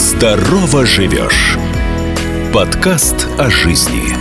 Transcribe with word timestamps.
Здорово 0.00 0.86
живешь. 0.86 1.58
Подкаст 2.54 3.26
о 3.36 3.50
жизни. 3.50 4.16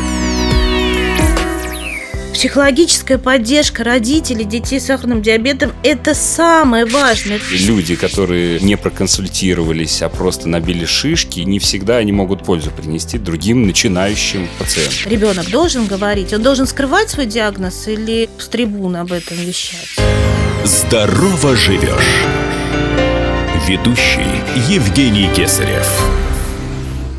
Психологическая 2.33 3.17
поддержка 3.17 3.85
родителей 3.85 4.43
детей 4.43 4.81
с 4.81 4.87
сахарным 4.87 5.21
диабетом– 5.21 5.71
это 5.83 6.13
самое 6.13 6.83
важное. 6.85 7.39
Люди, 7.49 7.95
которые 7.95 8.59
не 8.59 8.75
проконсультировались, 8.75 10.01
а 10.01 10.09
просто 10.09 10.49
набили 10.49 10.83
шишки, 10.83 11.39
не 11.39 11.59
всегда 11.59 11.95
они 11.95 12.11
могут 12.11 12.43
пользу 12.43 12.71
принести 12.71 13.17
другим 13.17 13.65
начинающим 13.65 14.49
пациентам. 14.59 15.09
Ребенок 15.09 15.49
должен 15.49 15.85
говорить, 15.87 16.33
он 16.33 16.41
должен 16.41 16.67
скрывать 16.67 17.09
свой 17.09 17.25
диагноз 17.25 17.87
или 17.87 18.29
с 18.37 18.49
трибуны 18.49 18.97
об 18.97 19.13
этом 19.13 19.37
вещать. 19.37 19.95
Здорово 20.65 21.55
живешь. 21.55 22.58
Ведущий 23.69 24.25
Евгений 24.67 25.31
Кесарев. 25.35 25.87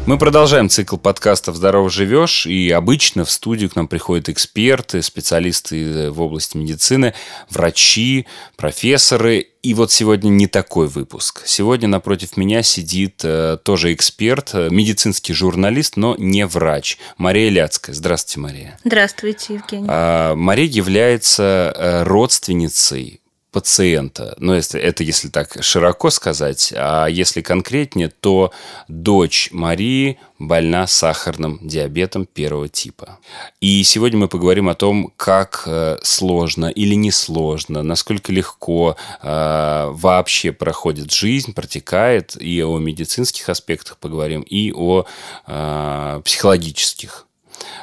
Мы 0.05 0.19
продолжаем 0.19 0.69
цикл 0.69 0.97
подкастов 0.97 1.55
«Здорово 1.55 1.89
живешь», 1.91 2.45
и 2.45 2.71
обычно 2.71 3.25
в 3.25 3.31
студию 3.31 3.71
к 3.71 3.77
нам 3.77 3.87
приходят 3.87 4.29
эксперты, 4.29 5.01
специалисты 5.01 6.11
в 6.11 6.21
области 6.21 6.57
медицины, 6.57 7.15
врачи, 7.51 8.27
профессоры. 8.57 9.47
И 9.63 9.75
вот 9.75 9.93
сегодня 9.93 10.29
не 10.29 10.49
такой 10.49 10.89
выпуск. 10.89 11.43
Сегодня 11.47 11.87
напротив 11.87 12.37
меня 12.37 12.65
сидит 12.65 13.21
э, 13.23 13.57
тоже 13.63 13.93
эксперт, 13.93 14.51
э, 14.53 14.71
медицинский 14.73 15.35
журналист, 15.35 15.97
но 15.97 16.17
не 16.19 16.47
врач. 16.47 16.99
Мария 17.17 17.49
Ляцкая. 17.49 17.95
Здравствуйте, 17.95 18.41
Мария. 18.41 18.79
Здравствуйте, 18.83 19.55
Евгений. 19.55 19.87
А, 19.89 20.35
Мария 20.35 20.67
является 20.67 21.73
э, 21.77 22.03
родственницей 22.03 23.21
пациента, 23.51 24.35
ну, 24.39 24.55
если, 24.55 24.81
это 24.81 25.03
если 25.03 25.29
так 25.29 25.63
широко 25.63 26.11
сказать, 26.11 26.73
а 26.77 27.07
если 27.07 27.41
конкретнее, 27.41 28.09
то 28.09 28.53
дочь 28.89 29.49
Марии 29.53 30.19
больна 30.39 30.87
сахарным 30.87 31.59
диабетом 31.63 32.27
первого 32.27 32.69
типа. 32.69 33.19
И 33.61 33.83
сегодня 33.83 34.19
мы 34.21 34.29
поговорим 34.29 34.69
о 34.69 34.75
том, 34.75 35.13
как 35.17 35.65
э, 35.67 35.99
сложно 36.03 36.67
или 36.67 36.95
не 36.95 37.11
сложно, 37.11 37.83
насколько 37.83 38.33
легко 38.33 38.97
э, 39.23 39.89
вообще 39.91 40.53
проходит 40.53 41.13
жизнь, 41.13 41.53
протекает, 41.53 42.41
и 42.41 42.63
о 42.63 42.79
медицинских 42.79 43.49
аспектах 43.49 43.99
поговорим, 43.99 44.43
и 44.43 44.73
о 44.73 45.05
э, 45.47 46.23
психологических. 46.25 47.27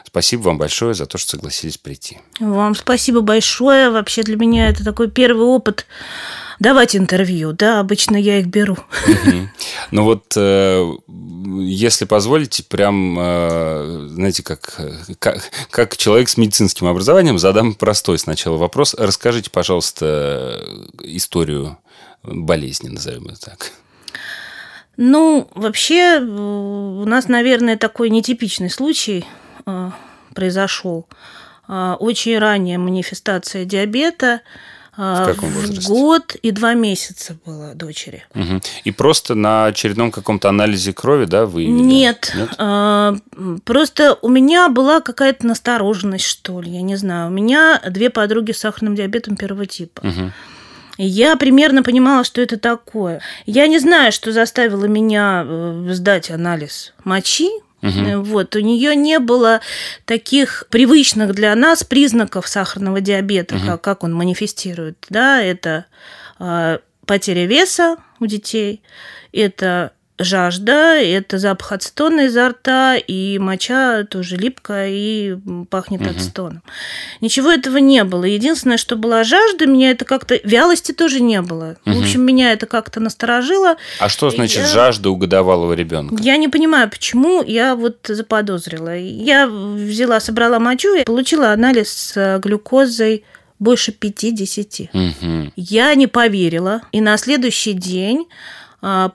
Спасибо 0.05 0.43
вам 0.43 0.57
большое 0.57 0.93
за 0.93 1.05
то, 1.05 1.17
что 1.17 1.31
согласились 1.31 1.77
прийти. 1.77 2.19
Вам 2.39 2.75
спасибо 2.75 3.21
большое. 3.21 3.89
Вообще 3.89 4.23
для 4.23 4.38
меня 4.38 4.69
это 4.69 4.83
такой 4.83 5.09
первый 5.09 5.45
опыт 5.45 5.85
давать 6.59 6.95
интервью. 6.95 7.53
Да, 7.53 7.80
обычно 7.80 8.15
я 8.15 8.39
их 8.39 8.47
беру. 8.47 8.77
Ну 9.91 10.03
вот, 10.03 10.33
э, 10.35 10.85
если 11.61 12.03
позволите, 12.03 12.61
прям, 12.63 13.17
э, 13.17 14.08
знаете, 14.09 14.43
как, 14.43 14.81
как, 15.19 15.49
как 15.69 15.95
человек 15.95 16.27
с 16.27 16.35
медицинским 16.35 16.88
образованием, 16.88 17.39
задам 17.39 17.73
простой 17.73 18.17
сначала 18.17 18.58
вопрос. 18.58 18.95
Расскажите, 18.97 19.49
пожалуйста, 19.49 20.61
историю 21.03 21.77
болезни, 22.23 22.89
назовем 22.89 23.27
это 23.27 23.39
так. 23.39 23.71
Ну, 24.97 25.47
вообще, 25.55 26.19
у 26.19 27.05
нас, 27.05 27.30
наверное, 27.30 27.77
такой 27.77 28.09
нетипичный 28.09 28.69
случай– 28.69 29.25
Э, 29.35 29.47
произошел. 30.34 31.08
Э, 31.68 31.96
очень 32.00 32.38
ранняя 32.38 32.78
манифестация 32.78 33.66
диабета. 33.66 34.42
Э, 34.98 35.23
в 35.23 35.34
каком 35.34 35.50
возрасте? 35.50 35.82
В 35.82 35.88
год 35.88 36.36
и 36.36 36.52
два 36.52 36.73
месяца 36.73 37.38
было 37.46 37.73
дочери. 37.76 38.26
Угу. 38.36 38.62
И 38.84 38.92
просто 38.92 39.36
на 39.36 39.66
очередном 39.66 40.12
каком-то 40.12 40.50
анализе 40.50 40.94
крови, 40.94 41.26
да, 41.26 41.45
выявили? 41.45 41.73
Нет. 41.73 42.34
Нет? 42.36 43.64
Просто 43.64 44.18
у 44.22 44.30
меня 44.30 44.70
была 44.70 45.02
какая-то 45.02 45.45
настороженность, 45.45 46.26
что 46.26 46.62
ли, 46.62 46.72
я 46.72 46.82
не 46.82 46.95
знаю. 46.95 47.30
У 47.30 47.33
меня 47.33 47.82
две 47.89 48.10
подруги 48.10 48.52
с 48.52 48.60
сахарным 48.60 48.95
диабетом 48.95 49.36
первого 49.36 49.66
типа. 49.66 50.02
Угу. 50.02 50.32
Я 51.00 51.36
примерно 51.36 51.83
понимала, 51.83 52.23
что 52.23 52.42
это 52.42 52.58
такое. 52.58 53.22
Я 53.45 53.67
не 53.67 53.77
знаю, 53.77 54.11
что 54.11 54.32
заставило 54.32 54.86
меня 54.86 55.45
сдать 55.89 56.32
анализ 56.32 56.94
мочи, 57.04 57.50
Угу. 57.82 58.21
Вот, 58.23 58.55
у 58.55 58.60
нее 58.60 58.95
не 58.95 59.20
было 59.20 59.61
таких 60.05 60.65
привычных 60.70 61.36
для 61.36 61.54
нас 61.55 61.83
признаков 61.83 62.48
сахарного 62.48 63.02
диабета, 63.02 63.55
угу. 63.55 63.65
как, 63.65 63.82
как 63.82 64.04
он 64.04 64.14
манифестирует. 64.14 65.05
Да, 65.10 65.42
это 65.42 65.86
э, 66.39 66.80
потеря 67.05 67.45
веса 67.45 67.98
у 68.20 68.26
детей, 68.26 68.82
это 69.32 69.92
жажда, 70.20 70.95
это 71.00 71.38
запах 71.38 71.73
ацетона 71.73 72.22
изо 72.22 72.50
рта, 72.50 72.95
и 72.95 73.38
моча 73.39 74.04
тоже 74.04 74.36
липкая 74.36 74.89
и 74.89 75.38
пахнет 75.70 76.02
угу. 76.02 76.10
ацетоном. 76.10 76.64
Ничего 77.22 77.52
этого 77.52 77.78
не 77.78 78.04
было. 78.04 78.23
Единственное, 78.23 78.77
что 78.77 78.95
была 78.95 79.23
жажда, 79.23 79.66
меня 79.67 79.92
это 79.92 80.06
как-то... 80.06 80.39
Вялости 80.44 80.92
тоже 80.92 81.20
не 81.20 81.42
было. 81.42 81.77
Угу. 81.86 81.95
В 81.95 82.00
общем, 82.00 82.22
меня 82.22 82.52
это 82.52 82.66
как-то 82.66 83.00
насторожило. 83.00 83.77
А 84.00 84.10
что 84.10 84.30
значит 84.30 84.64
я... 84.64 84.67
жажда 84.67 85.10
у 85.10 85.16
годовалого 85.16 85.73
ребенка? 85.73 86.16
Я 86.22 86.38
не 86.38 86.48
понимаю, 86.48 86.89
почему 86.89 87.44
я 87.44 87.76
вот 87.76 87.98
заподозрила. 88.08 88.98
Я 88.98 89.48
взяла, 89.48 90.20
собрала 90.20 90.60
мочу 90.60 90.95
и 90.95 91.04
получила 91.04 91.52
анализ 91.52 91.89
с 91.92 92.39
глюкозой 92.39 93.23
больше 93.60 93.92
50. 93.92 94.89
Угу. 94.94 95.52
Я 95.56 95.94
не 95.95 96.08
поверила. 96.08 96.82
И 96.92 97.02
на 97.02 97.17
следующий 97.17 97.73
день 97.73 98.27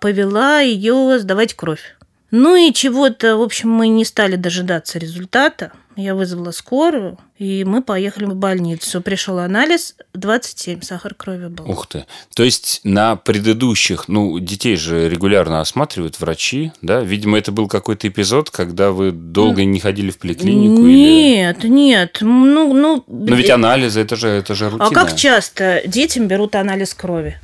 повела 0.00 0.60
ее 0.60 1.18
сдавать 1.18 1.54
кровь. 1.54 1.96
Ну 2.32 2.56
и 2.56 2.72
чего-то, 2.72 3.36
в 3.36 3.42
общем, 3.42 3.68
мы 3.68 3.88
не 3.88 4.06
стали 4.06 4.36
дожидаться 4.36 4.98
результата. 4.98 5.70
Я 5.96 6.14
вызвала 6.14 6.50
скорую, 6.50 7.18
и 7.36 7.62
мы 7.64 7.82
поехали 7.82 8.24
в 8.24 8.34
больницу. 8.34 9.02
Пришел 9.02 9.38
анализ, 9.38 9.94
27 10.14 10.80
сахар 10.80 11.14
крови 11.14 11.48
был. 11.48 11.70
Ух 11.70 11.86
ты. 11.86 12.06
То 12.34 12.42
есть 12.42 12.80
на 12.84 13.16
предыдущих, 13.16 14.08
ну, 14.08 14.38
детей 14.38 14.76
же 14.76 15.10
регулярно 15.10 15.60
осматривают 15.60 16.18
врачи, 16.18 16.72
да? 16.80 17.00
Видимо, 17.00 17.36
это 17.36 17.52
был 17.52 17.68
какой-то 17.68 18.08
эпизод, 18.08 18.48
когда 18.48 18.90
вы 18.90 19.12
долго 19.12 19.64
не 19.64 19.80
ходили 19.80 20.10
в 20.10 20.18
поликлинику? 20.18 20.80
Нет, 20.80 21.62
или... 21.62 21.70
нет. 21.70 22.18
Ну, 22.22 22.72
ну... 22.72 23.04
Но 23.06 23.34
ведь 23.34 23.50
анализы, 23.50 24.00
это 24.00 24.16
же, 24.16 24.28
это 24.28 24.54
же 24.54 24.70
рутина. 24.70 24.88
А 24.88 24.94
как 24.94 25.14
часто 25.16 25.82
детям 25.84 26.26
берут 26.26 26.54
анализ 26.54 26.94
крови? 26.94 27.38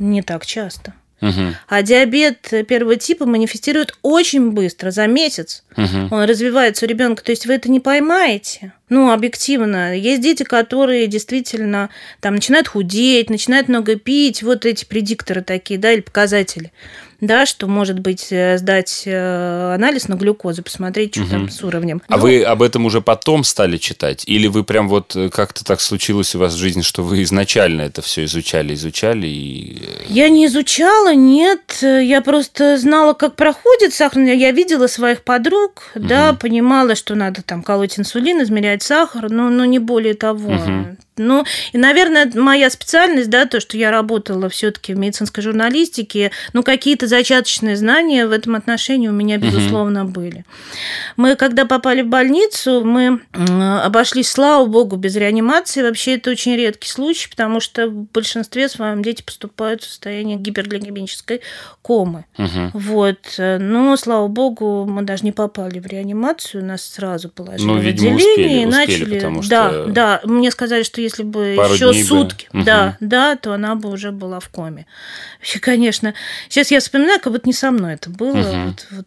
Не 0.00 0.22
так 0.22 0.44
часто. 0.44 0.94
Угу. 1.22 1.54
А 1.68 1.82
диабет 1.82 2.52
первого 2.68 2.96
типа 2.96 3.26
манифестирует 3.26 3.96
очень 4.02 4.50
быстро, 4.50 4.90
за 4.90 5.06
месяц. 5.06 5.62
Угу. 5.76 6.08
Он 6.10 6.24
развивается 6.24 6.84
у 6.84 6.88
ребенка. 6.88 7.22
То 7.22 7.30
есть 7.30 7.46
вы 7.46 7.54
это 7.54 7.70
не 7.70 7.78
поймаете. 7.80 8.72
Ну, 8.88 9.10
объективно. 9.10 9.96
Есть 9.96 10.20
дети, 10.20 10.42
которые 10.42 11.06
действительно 11.06 11.90
там 12.20 12.34
начинают 12.34 12.68
худеть, 12.68 13.30
начинают 13.30 13.68
много 13.68 13.94
пить. 13.94 14.42
Вот 14.42 14.66
эти 14.66 14.84
предикторы 14.84 15.42
такие, 15.42 15.78
да, 15.78 15.92
или 15.92 16.00
показатели 16.00 16.72
да, 17.22 17.46
что, 17.46 17.68
может 17.68 18.00
быть, 18.00 18.26
э, 18.30 18.58
сдать 18.58 19.04
э, 19.06 19.74
анализ 19.74 20.08
на 20.08 20.14
глюкозу, 20.14 20.64
посмотреть, 20.64 21.14
что 21.14 21.22
угу. 21.22 21.30
там 21.30 21.50
с 21.50 21.62
уровнем. 21.62 22.02
А 22.08 22.16
Но... 22.16 22.22
вы 22.22 22.42
об 22.42 22.62
этом 22.62 22.84
уже 22.84 23.00
потом 23.00 23.44
стали 23.44 23.76
читать? 23.76 24.24
Или 24.26 24.48
вы 24.48 24.64
прям 24.64 24.88
вот 24.88 25.14
э, 25.14 25.28
как-то 25.28 25.64
так 25.64 25.80
случилось 25.80 26.34
у 26.34 26.40
вас 26.40 26.54
в 26.54 26.58
жизни, 26.58 26.82
что 26.82 27.04
вы 27.04 27.22
изначально 27.22 27.82
это 27.82 28.02
все 28.02 28.24
изучали, 28.24 28.74
изучали 28.74 29.28
и... 29.28 29.88
Я 30.08 30.28
не 30.30 30.46
изучала, 30.46 31.14
нет. 31.14 31.78
Я 31.80 32.22
просто 32.22 32.76
знала, 32.76 33.12
как 33.12 33.36
проходит 33.36 33.94
сахарный. 33.94 34.36
Я 34.36 34.50
видела 34.50 34.88
своих 34.88 35.22
подруг, 35.22 35.84
угу. 35.94 36.04
да, 36.04 36.32
понимала, 36.32 36.96
что 36.96 37.14
надо 37.14 37.42
там 37.42 37.62
колоть 37.62 38.00
инсулин, 38.00 38.42
измерять 38.42 38.82
сахар, 38.82 39.30
но, 39.30 39.48
но 39.48 39.64
не 39.64 39.78
более 39.78 40.14
того. 40.14 40.54
Угу. 40.54 40.96
Ну, 41.16 41.44
и, 41.72 41.78
наверное, 41.78 42.30
моя 42.34 42.70
специальность, 42.70 43.28
да, 43.28 43.44
то, 43.44 43.60
что 43.60 43.76
я 43.76 43.90
работала 43.90 44.48
все-таки 44.48 44.94
в 44.94 44.98
медицинской 44.98 45.42
журналистике, 45.42 46.30
ну, 46.54 46.62
какие-то 46.62 47.06
зачаточные 47.06 47.76
знания 47.76 48.26
в 48.26 48.32
этом 48.32 48.54
отношении 48.54 49.08
у 49.08 49.12
меня, 49.12 49.36
безусловно, 49.36 50.04
угу. 50.04 50.12
были. 50.12 50.44
Мы, 51.16 51.36
когда 51.36 51.66
попали 51.66 52.02
в 52.02 52.08
больницу, 52.08 52.82
мы 52.84 53.20
обошлись, 53.32 54.30
слава 54.30 54.64
богу, 54.64 54.96
без 54.96 55.14
реанимации. 55.16 55.82
Вообще, 55.82 56.16
это 56.16 56.30
очень 56.30 56.56
редкий 56.56 56.88
случай, 56.88 57.28
потому 57.28 57.60
что 57.60 57.88
в 57.88 58.06
большинстве 58.12 58.68
своем 58.68 59.02
дети 59.02 59.22
поступают 59.22 59.82
в 59.82 59.88
состояние 59.88 60.38
гипергликемической 60.38 61.42
комы. 61.82 62.24
Угу. 62.38 62.70
Вот. 62.72 63.18
Но, 63.38 63.96
слава 63.96 64.28
богу, 64.28 64.86
мы 64.86 65.02
даже 65.02 65.24
не 65.24 65.32
попали 65.32 65.78
в 65.78 65.86
реанимацию, 65.86 66.64
нас 66.64 66.82
сразу 66.82 67.28
положили 67.28 67.66
ну, 67.66 67.78
видимо, 67.78 68.12
в 68.12 68.16
отделение 68.16 68.32
успели, 68.32 68.62
и 68.62 68.66
начали... 68.66 69.02
Успели, 69.02 69.14
потому 69.16 69.42
да, 69.42 69.70
что... 69.70 69.86
да, 69.86 70.20
мне 70.24 70.50
сказали, 70.50 70.82
что 70.82 71.01
если 71.02 71.22
бы 71.22 71.54
Пару 71.56 71.74
еще 71.74 71.92
сутки, 72.04 72.48
бы. 72.52 72.64
да, 72.64 72.96
угу. 73.00 73.08
да, 73.08 73.36
то 73.36 73.52
она 73.52 73.74
бы 73.74 73.90
уже 73.90 74.12
была 74.12 74.40
в 74.40 74.48
коме. 74.48 74.86
Вообще, 75.38 75.58
конечно, 75.58 76.14
сейчас 76.48 76.70
я 76.70 76.80
вспоминаю, 76.80 77.20
как 77.20 77.32
будто 77.32 77.48
не 77.48 77.52
со 77.52 77.70
мной 77.70 77.94
это 77.94 78.10
было. 78.10 78.38
Угу. 78.38 78.66
Вот, 78.66 78.86
вот 78.90 79.06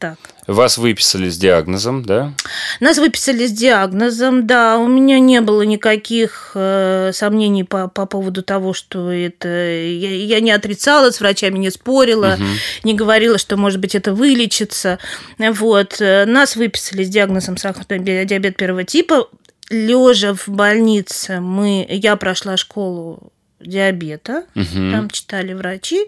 так. 0.00 0.18
Вас 0.46 0.78
выписали 0.78 1.28
с 1.28 1.36
диагнозом, 1.36 2.04
да? 2.04 2.32
Нас 2.80 2.98
выписали 2.98 3.46
с 3.46 3.52
диагнозом, 3.52 4.46
да. 4.46 4.78
У 4.78 4.88
меня 4.88 5.20
не 5.20 5.40
было 5.42 5.62
никаких 5.62 6.52
э, 6.54 7.12
сомнений 7.12 7.62
по, 7.62 7.86
по 7.86 8.06
поводу 8.06 8.42
того, 8.42 8.72
что 8.72 9.12
это... 9.12 9.48
Я, 9.48 10.10
я 10.16 10.40
не 10.40 10.50
отрицала, 10.50 11.10
с 11.10 11.20
врачами 11.20 11.58
не 11.58 11.70
спорила, 11.70 12.34
угу. 12.34 12.44
не 12.82 12.94
говорила, 12.94 13.38
что, 13.38 13.56
может 13.56 13.78
быть, 13.78 13.94
это 13.94 14.12
вылечится. 14.12 14.98
Вот. 15.38 16.00
Нас 16.00 16.56
выписали 16.56 17.04
с 17.04 17.08
диагнозом 17.08 17.56
сахарный 17.56 18.24
диабет 18.24 18.56
первого 18.56 18.84
типа. 18.84 19.28
Лежа 19.70 20.34
в 20.34 20.48
больнице, 20.48 21.40
мы, 21.40 21.86
я 21.88 22.16
прошла 22.16 22.56
школу 22.56 23.32
диабета, 23.60 24.44
угу. 24.54 24.90
там 24.90 25.10
читали 25.10 25.52
врачи. 25.52 26.06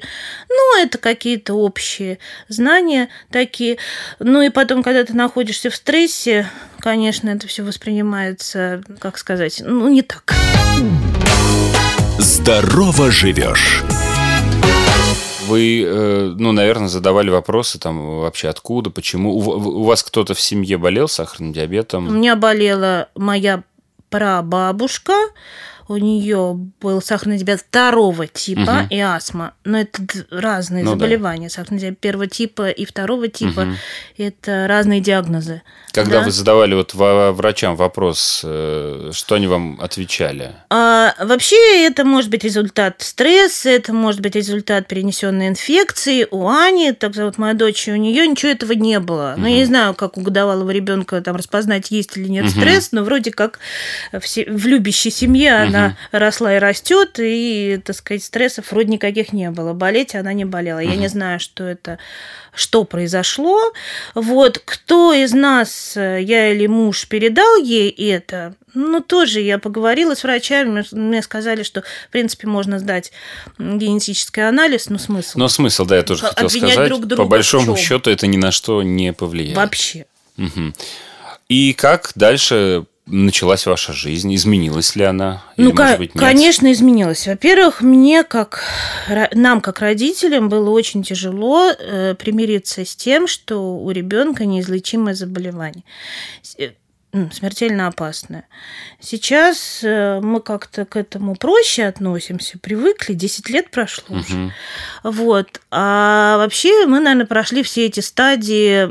Ну, 0.48 0.82
это 0.82 0.98
какие-то 0.98 1.54
общие 1.54 2.18
знания 2.48 3.08
такие. 3.30 3.78
Ну 4.18 4.42
и 4.42 4.48
потом, 4.50 4.82
когда 4.82 5.04
ты 5.04 5.14
находишься 5.14 5.70
в 5.70 5.76
стрессе, 5.76 6.50
конечно, 6.80 7.28
это 7.28 7.46
все 7.46 7.62
воспринимается, 7.62 8.82
как 8.98 9.18
сказать, 9.18 9.62
ну, 9.64 9.88
не 9.88 10.02
так. 10.02 10.34
Здорово 12.18 13.10
живешь 13.10 13.82
вы, 15.46 15.82
э, 15.84 16.34
ну, 16.36 16.52
наверное, 16.52 16.88
задавали 16.88 17.30
вопросы 17.30 17.78
там 17.78 18.20
вообще 18.20 18.48
откуда, 18.48 18.90
почему. 18.90 19.36
У 19.36 19.82
вас 19.84 20.02
кто-то 20.02 20.34
в 20.34 20.40
семье 20.40 20.78
болел 20.78 21.08
сахарным 21.08 21.52
диабетом? 21.52 22.08
У 22.08 22.10
меня 22.10 22.36
болела 22.36 23.08
моя 23.14 23.62
прабабушка, 24.10 25.14
у 25.88 25.96
нее 25.96 26.54
был 26.80 27.02
сахарный 27.02 27.38
диабет 27.38 27.60
второго 27.60 28.26
типа 28.26 28.60
угу. 28.60 28.86
и 28.90 28.98
астма. 28.98 29.54
Но 29.64 29.80
это 29.80 30.02
разные 30.30 30.84
ну, 30.84 30.90
заболевания. 30.90 31.48
Да. 31.48 31.54
Сахарный 31.54 31.78
диабет 31.78 31.98
первого 31.98 32.26
типа 32.26 32.70
и 32.70 32.84
второго 32.84 33.28
типа 33.28 33.60
угу. 33.60 33.70
это 34.18 34.66
разные 34.68 35.00
диагнозы. 35.00 35.62
Когда 35.92 36.20
да? 36.20 36.24
вы 36.24 36.30
задавали 36.30 36.74
вот 36.74 36.94
врачам 36.94 37.76
вопрос, 37.76 38.42
э, 38.44 39.10
что 39.12 39.34
они 39.34 39.46
вам 39.46 39.78
отвечали? 39.80 40.52
А, 40.70 41.14
вообще 41.20 41.86
это 41.86 42.04
может 42.04 42.30
быть 42.30 42.44
результат 42.44 43.02
стресса, 43.02 43.68
это 43.68 43.92
может 43.92 44.20
быть 44.20 44.34
результат 44.34 44.88
перенесенной 44.88 45.48
инфекции. 45.48 46.26
У 46.30 46.48
Ани, 46.48 46.92
так 46.92 47.14
зовут 47.14 47.36
моя 47.36 47.52
дочь, 47.54 47.88
у 47.88 47.96
нее 47.96 48.26
ничего 48.26 48.52
этого 48.52 48.72
не 48.72 49.00
было. 49.00 49.32
Угу. 49.34 49.42
Ну, 49.42 49.46
я 49.48 49.56
не 49.56 49.64
знаю, 49.66 49.94
как 49.94 50.16
у 50.16 50.22
годовалого 50.22 50.70
ребенка 50.70 51.20
там 51.20 51.36
распознать, 51.36 51.90
есть 51.90 52.16
или 52.16 52.28
нет 52.28 52.44
угу. 52.46 52.52
стресс, 52.52 52.92
но 52.92 53.04
вроде 53.04 53.30
как 53.30 53.58
в, 54.12 54.22
в 54.22 54.66
любящей 54.66 55.10
семье 55.10 55.64
угу. 55.64 55.71
Она 55.74 55.96
росла 56.10 56.56
и 56.56 56.58
растет, 56.58 57.18
и, 57.18 57.80
так 57.84 57.96
сказать, 57.96 58.22
стрессов 58.22 58.70
вроде 58.72 58.92
никаких 58.92 59.32
не 59.32 59.50
было. 59.50 59.72
Болеть 59.72 60.14
она 60.14 60.32
не 60.32 60.44
болела. 60.44 60.78
Я 60.78 60.96
не 60.96 61.08
знаю, 61.08 61.40
что 61.40 61.64
это 61.64 61.98
что 62.54 62.84
произошло. 62.84 63.58
Вот 64.14 64.60
кто 64.64 65.12
из 65.12 65.32
нас, 65.32 65.94
я 65.96 66.52
или 66.52 66.66
муж, 66.66 67.08
передал 67.08 67.56
ей 67.56 67.88
это, 67.88 68.54
ну, 68.74 69.00
тоже 69.00 69.40
я 69.40 69.58
поговорила 69.58 70.14
с 70.14 70.22
врачами, 70.22 70.84
мне 70.92 71.22
сказали, 71.22 71.62
что, 71.62 71.82
в 71.82 72.10
принципе, 72.10 72.46
можно 72.46 72.78
сдать 72.78 73.12
генетический 73.58 74.46
анализ, 74.46 74.90
но 74.90 74.98
смысл. 74.98 75.38
Но 75.38 75.48
смысл, 75.48 75.86
да, 75.86 75.96
я 75.96 76.02
тоже 76.02 76.22
хотел 76.22 76.50
сказать. 76.50 76.88
Друг 76.88 77.06
друга 77.06 77.22
По 77.22 77.28
большому 77.28 77.76
счету 77.76 78.10
это 78.10 78.26
ни 78.26 78.36
на 78.36 78.52
что 78.52 78.82
не 78.82 79.12
повлияет. 79.12 79.56
Вообще. 79.56 80.06
Угу. 80.36 80.74
И 81.48 81.72
как 81.74 82.12
дальше 82.14 82.86
началась 83.12 83.66
ваша 83.66 83.92
жизнь? 83.92 84.34
Изменилась 84.34 84.96
ли 84.96 85.04
она? 85.04 85.44
Или, 85.56 85.66
ну, 85.66 85.74
может 85.74 85.98
быть, 85.98 86.14
нет? 86.14 86.24
конечно, 86.24 86.72
изменилась. 86.72 87.26
Во-первых, 87.26 87.82
мне, 87.82 88.24
как 88.24 88.64
нам, 89.32 89.60
как 89.60 89.80
родителям, 89.80 90.48
было 90.48 90.70
очень 90.70 91.02
тяжело 91.02 91.70
э, 91.70 92.14
примириться 92.14 92.84
с 92.84 92.96
тем, 92.96 93.28
что 93.28 93.76
у 93.76 93.90
ребенка 93.90 94.44
неизлечимое 94.44 95.14
заболевание 95.14 95.84
смертельно 97.30 97.88
опасная. 97.88 98.44
Сейчас 98.98 99.80
э, 99.82 100.20
мы 100.22 100.40
как-то 100.40 100.86
к 100.86 100.96
этому 100.96 101.36
проще 101.36 101.84
относимся, 101.84 102.58
привыкли, 102.58 103.12
10 103.12 103.50
лет 103.50 103.70
прошло 103.70 104.16
угу. 104.16 104.20
уже. 104.20 104.52
Вот. 105.02 105.60
А 105.70 106.38
вообще 106.38 106.86
мы, 106.86 107.00
наверное, 107.00 107.26
прошли 107.26 107.62
все 107.62 107.86
эти 107.86 108.00
стадии 108.00 108.86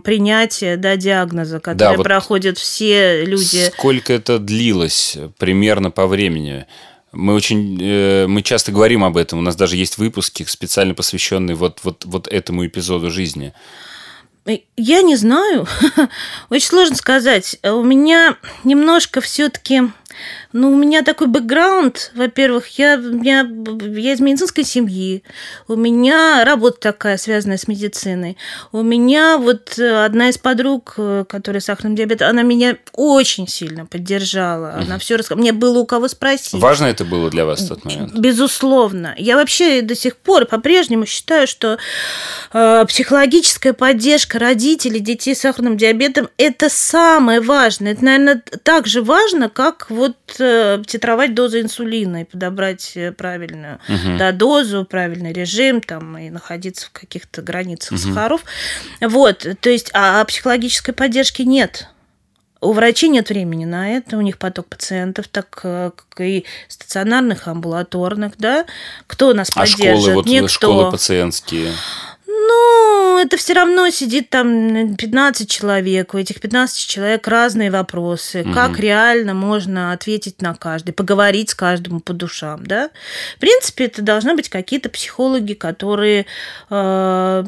принятия 0.00 0.76
да, 0.76 0.96
диагноза, 0.96 1.58
которые 1.58 1.92
да, 1.92 1.96
вот 1.96 2.04
проходят 2.04 2.58
все 2.58 3.24
люди. 3.24 3.70
Сколько 3.72 4.12
это 4.12 4.38
длилось 4.38 5.18
примерно 5.38 5.90
по 5.90 6.06
времени? 6.06 6.66
Мы 7.10 7.34
очень, 7.34 7.78
э, 7.80 8.26
мы 8.28 8.42
часто 8.42 8.70
говорим 8.70 9.02
об 9.02 9.16
этом. 9.16 9.40
У 9.40 9.42
нас 9.42 9.56
даже 9.56 9.76
есть 9.76 9.98
выпуски, 9.98 10.44
специально 10.46 10.94
посвященные 10.94 11.56
вот, 11.56 11.80
вот, 11.82 12.04
вот 12.04 12.28
этому 12.28 12.66
эпизоду 12.66 13.10
жизни. 13.10 13.52
Я 14.76 15.02
не 15.02 15.16
знаю. 15.16 15.66
Очень 16.50 16.66
сложно 16.66 16.96
сказать. 16.96 17.58
У 17.62 17.82
меня 17.82 18.36
немножко 18.62 19.20
все-таки 19.20 19.82
ну, 20.54 20.70
у 20.70 20.76
меня 20.76 21.02
такой 21.02 21.26
бэкграунд. 21.26 22.12
Во-первых, 22.14 22.78
я, 22.78 22.94
я, 22.94 23.40
я 23.40 24.12
из 24.12 24.20
медицинской 24.20 24.62
семьи. 24.62 25.24
У 25.66 25.74
меня 25.74 26.44
работа 26.44 26.78
такая, 26.78 27.16
связанная 27.16 27.56
с 27.56 27.66
медициной. 27.66 28.36
У 28.70 28.82
меня 28.82 29.36
вот 29.36 29.76
э, 29.80 30.04
одна 30.04 30.28
из 30.28 30.38
подруг, 30.38 30.94
э, 30.96 31.24
которая 31.28 31.60
с 31.60 31.64
сахарным 31.64 31.96
диабетом, 31.96 32.28
она 32.28 32.42
меня 32.42 32.76
очень 32.92 33.48
сильно 33.48 33.84
поддержала. 33.84 34.74
Она 34.74 34.98
все 35.00 35.16
рассказала. 35.16 35.40
Мне 35.40 35.50
было 35.50 35.80
у 35.80 35.86
кого 35.86 36.06
спросить. 36.06 36.52
Важно 36.52 36.86
это 36.86 37.04
было 37.04 37.30
для 37.30 37.44
вас 37.44 37.62
в 37.62 37.68
тот 37.68 37.84
момент? 37.84 38.14
Безусловно. 38.14 39.12
Я 39.18 39.34
вообще 39.34 39.82
до 39.82 39.96
сих 39.96 40.16
пор 40.16 40.46
по-прежнему 40.46 41.04
считаю, 41.04 41.48
что 41.48 41.78
э, 42.52 42.84
психологическая 42.86 43.72
поддержка 43.72 44.38
родителей 44.38 45.00
детей 45.00 45.34
с 45.34 45.40
сахарным 45.40 45.76
диабетом– 45.76 46.28
это 46.36 46.68
самое 46.68 47.40
важное. 47.40 47.94
Это, 47.94 48.04
наверное, 48.04 48.42
так 48.62 48.86
же 48.86 49.02
важно, 49.02 49.48
как 49.48 49.90
вот 49.90 50.14
Э, 50.46 50.82
титровать 50.86 51.34
дозу 51.34 51.60
инсулина 51.60 52.22
и 52.22 52.24
подобрать 52.24 52.92
э, 52.96 53.12
правильную 53.12 53.80
угу. 53.88 54.18
да, 54.18 54.32
дозу, 54.32 54.84
правильный 54.84 55.32
режим 55.32 55.80
там, 55.80 56.18
и 56.18 56.28
находиться 56.28 56.86
в 56.86 56.90
каких-то 56.90 57.40
границах 57.40 57.92
угу. 57.92 57.98
сахаров. 57.98 58.44
Вот, 59.00 59.46
то 59.60 59.70
есть, 59.70 59.90
а, 59.94 60.20
а 60.20 60.24
психологической 60.24 60.92
поддержки 60.92 61.42
нет. 61.42 61.88
У 62.60 62.72
врачей 62.72 63.08
нет 63.08 63.28
времени 63.28 63.64
на 63.64 63.96
это, 63.96 64.16
у 64.16 64.20
них 64.20 64.38
поток 64.38 64.66
пациентов, 64.66 65.28
так 65.28 65.60
э, 65.64 65.90
как 65.96 66.20
и 66.20 66.44
стационарных, 66.68 67.48
амбулаторных, 67.48 68.32
да. 68.36 68.66
Кто 69.06 69.32
нас 69.32 69.50
а 69.54 69.60
поддержит? 69.60 70.00
Школы, 70.00 70.14
вот 70.14 70.26
Никто. 70.26 70.48
школы 70.48 70.90
пациентские. 70.90 71.72
Ну, 72.36 73.18
это 73.18 73.36
все 73.36 73.52
равно 73.52 73.88
сидит 73.90 74.28
там 74.28 74.96
15 74.96 75.48
человек. 75.48 76.14
У 76.14 76.18
этих 76.18 76.40
15 76.40 76.88
человек 76.88 77.28
разные 77.28 77.70
вопросы. 77.70 78.42
Угу. 78.42 78.52
Как 78.52 78.78
реально 78.78 79.34
можно 79.34 79.92
ответить 79.92 80.42
на 80.42 80.54
каждый, 80.54 80.92
поговорить 80.92 81.50
с 81.50 81.54
каждым 81.54 82.00
по 82.00 82.12
душам, 82.12 82.66
да? 82.66 82.90
В 83.36 83.40
принципе, 83.40 83.84
это 83.84 84.02
должны 84.02 84.34
быть 84.34 84.48
какие-то 84.48 84.88
психологи, 84.88 85.54
которые 85.54 86.26
э, 86.70 87.44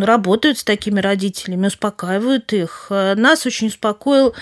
работают 0.00 0.58
с 0.58 0.64
такими 0.64 1.00
родителями, 1.00 1.68
успокаивают 1.68 2.52
их. 2.52 2.86
Нас 2.90 3.46
очень 3.46 3.68
успокоил 3.68 4.34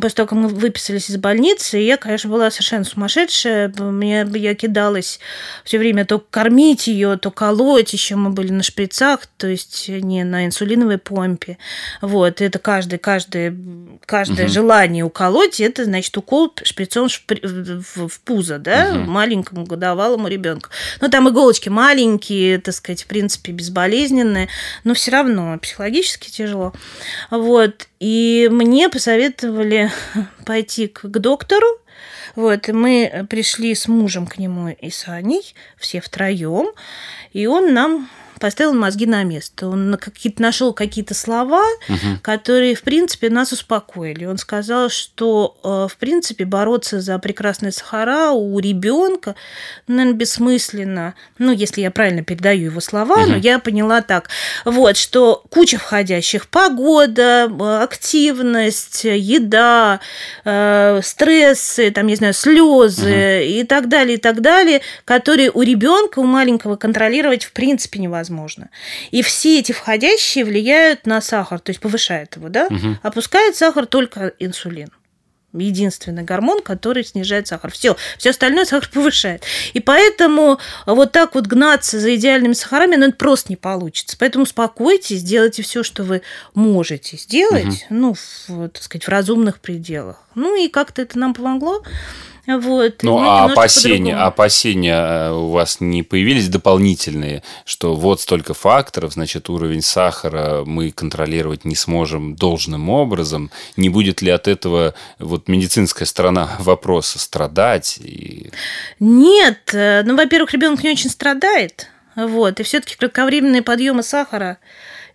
после 0.00 0.16
того, 0.16 0.26
как 0.26 0.38
мы 0.38 0.48
выписались 0.48 1.08
из 1.08 1.18
больницы, 1.18 1.78
я, 1.78 1.96
конечно, 1.96 2.28
была 2.28 2.50
совершенно 2.50 2.84
сумасшедшая. 2.84 3.72
Мне, 3.78 4.26
я 4.34 4.54
кидалась 4.56 5.20
все 5.64 5.78
время 5.78 6.04
то 6.04 6.18
кормить 6.18 6.88
ее, 6.88 7.16
то 7.16 7.30
колоть. 7.30 7.92
Еще 7.92 8.16
мы 8.16 8.30
были 8.30 8.50
на 8.50 8.64
шприцах, 8.64 9.26
то 9.36 9.46
есть 9.46 9.88
не 9.88 10.24
на 10.24 10.46
инсулиновой 10.46 10.98
помпе. 10.98 11.58
Вот, 12.02 12.40
это 12.40 12.58
каждое, 12.58 12.98
каждое, 12.98 13.56
каждое 14.04 14.46
угу. 14.46 14.52
желание 14.52 15.04
уколоть, 15.04 15.60
это, 15.60 15.84
значит, 15.84 16.16
укол 16.16 16.52
шприцом 16.64 17.08
шпри... 17.08 17.40
в, 17.44 18.08
в 18.08 18.20
пузо, 18.22 18.58
да, 18.58 18.90
угу. 18.92 19.10
маленькому 19.10 19.64
годовалому 19.64 20.26
ребенку. 20.26 20.70
Ну, 21.00 21.08
там 21.08 21.28
иголочки 21.28 21.68
маленькие, 21.68 22.58
так 22.58 22.74
сказать, 22.74 23.04
в 23.04 23.06
принципе, 23.06 23.52
безболезненные, 23.52 24.48
но 24.82 24.94
все 24.94 25.12
равно 25.12 25.56
психологически 25.60 26.30
тяжело. 26.30 26.72
Вот, 27.30 27.86
и 28.00 28.48
мне 28.50 28.88
посоветовали 28.88 29.67
пойти 30.44 30.88
к, 30.88 31.02
к 31.02 31.18
доктору. 31.18 31.66
Вот, 32.36 32.68
мы 32.68 33.26
пришли 33.28 33.74
с 33.74 33.88
мужем 33.88 34.26
к 34.26 34.38
нему 34.38 34.68
и 34.68 34.90
с 34.90 35.08
Аней, 35.08 35.54
все 35.76 36.00
втроем, 36.00 36.70
и 37.32 37.46
он 37.46 37.74
нам 37.74 38.08
поставил 38.38 38.74
мозги 38.74 39.06
на 39.06 39.22
место. 39.24 39.68
Он 39.68 39.96
какие-то 39.96 40.40
нашел 40.40 40.72
какие-то 40.72 41.14
слова, 41.14 41.64
угу. 41.88 42.18
которые, 42.22 42.74
в 42.74 42.82
принципе, 42.82 43.30
нас 43.30 43.52
успокоили. 43.52 44.24
Он 44.24 44.38
сказал, 44.38 44.88
что, 44.88 45.56
э, 45.62 45.92
в 45.92 45.96
принципе, 45.98 46.44
бороться 46.44 47.00
за 47.00 47.18
прекрасные 47.18 47.72
сахара 47.72 48.30
у 48.30 48.58
ребенка, 48.58 49.34
наверное, 49.86 50.14
бессмысленно. 50.14 51.14
Ну, 51.38 51.52
если 51.52 51.80
я 51.80 51.90
правильно 51.90 52.22
передаю 52.22 52.66
его 52.66 52.80
слова, 52.80 53.22
угу. 53.22 53.30
но 53.30 53.36
я 53.36 53.58
поняла 53.58 54.00
так. 54.00 54.28
Вот, 54.64 54.96
что 54.96 55.44
куча 55.50 55.78
входящих. 55.78 56.48
Погода, 56.48 57.48
э, 57.50 57.82
активность, 57.82 59.04
еда, 59.04 60.00
э, 60.44 61.00
стрессы, 61.02 61.90
там, 61.90 62.06
не 62.06 62.14
знаю, 62.14 62.34
слезы 62.34 63.40
угу. 63.40 63.60
и 63.60 63.64
так 63.64 63.88
далее, 63.88 64.16
и 64.16 64.20
так 64.20 64.40
далее, 64.40 64.80
которые 65.04 65.50
у 65.50 65.62
ребенка, 65.62 66.20
у 66.20 66.24
маленького 66.24 66.76
контролировать 66.76 67.44
в 67.44 67.52
принципе 67.52 67.98
невозможно 67.98 68.27
невозможно. 68.28 68.70
И 69.10 69.22
все 69.22 69.58
эти 69.58 69.72
входящие 69.72 70.44
влияют 70.44 71.06
на 71.06 71.20
сахар, 71.20 71.60
то 71.60 71.70
есть 71.70 71.80
повышает 71.80 72.36
его, 72.36 72.48
да? 72.48 72.66
Угу. 72.66 72.98
Опускает 73.02 73.56
сахар 73.56 73.86
только 73.86 74.32
инсулин 74.38 74.90
единственный 75.54 76.24
гормон, 76.24 76.60
который 76.62 77.02
снижает 77.02 77.48
сахар. 77.48 77.72
Все, 77.72 77.96
все 78.18 78.30
остальное 78.30 78.66
сахар 78.66 78.88
повышает. 78.92 79.42
И 79.72 79.80
поэтому 79.80 80.60
вот 80.84 81.10
так 81.10 81.34
вот 81.34 81.46
гнаться 81.46 81.98
за 81.98 82.14
идеальными 82.14 82.52
сахарами, 82.52 82.96
ну, 82.96 83.06
это 83.06 83.16
просто 83.16 83.50
не 83.50 83.56
получится. 83.56 84.16
Поэтому 84.20 84.44
успокойтесь, 84.44 85.20
сделайте 85.20 85.62
все, 85.62 85.82
что 85.82 86.04
вы 86.04 86.20
можете 86.52 87.16
сделать, 87.16 87.86
угу. 87.88 87.96
ну, 87.98 88.14
в, 88.14 88.68
так 88.68 88.82
сказать, 88.82 89.06
в 89.06 89.08
разумных 89.08 89.58
пределах. 89.58 90.22
Ну, 90.34 90.54
и 90.54 90.68
как-то 90.68 91.00
это 91.00 91.18
нам 91.18 91.32
помогло. 91.32 91.82
Вот, 92.48 93.02
ну, 93.02 93.18
а 93.18 93.44
опасения, 93.44 94.16
опасения 94.16 94.94
э, 94.94 95.32
у 95.32 95.50
вас 95.50 95.82
не 95.82 96.02
появились 96.02 96.48
дополнительные, 96.48 97.42
что 97.66 97.94
вот 97.94 98.22
столько 98.22 98.54
факторов, 98.54 99.12
значит, 99.12 99.50
уровень 99.50 99.82
сахара 99.82 100.64
мы 100.64 100.90
контролировать 100.90 101.66
не 101.66 101.76
сможем 101.76 102.36
должным 102.36 102.88
образом. 102.88 103.50
Не 103.76 103.90
будет 103.90 104.22
ли 104.22 104.30
от 104.30 104.48
этого 104.48 104.94
вот 105.18 105.48
медицинская 105.48 106.06
сторона 106.06 106.52
вопроса 106.58 107.18
страдать? 107.18 107.98
И... 108.02 108.50
Нет, 108.98 109.74
э, 109.74 110.02
ну, 110.06 110.16
во-первых, 110.16 110.50
ребенок 110.54 110.82
не 110.82 110.90
очень 110.90 111.10
страдает. 111.10 111.88
Вот, 112.16 112.60
и 112.60 112.62
все-таки 112.62 112.96
кратковременные 112.96 113.60
подъемы 113.60 114.02
сахара 114.02 114.56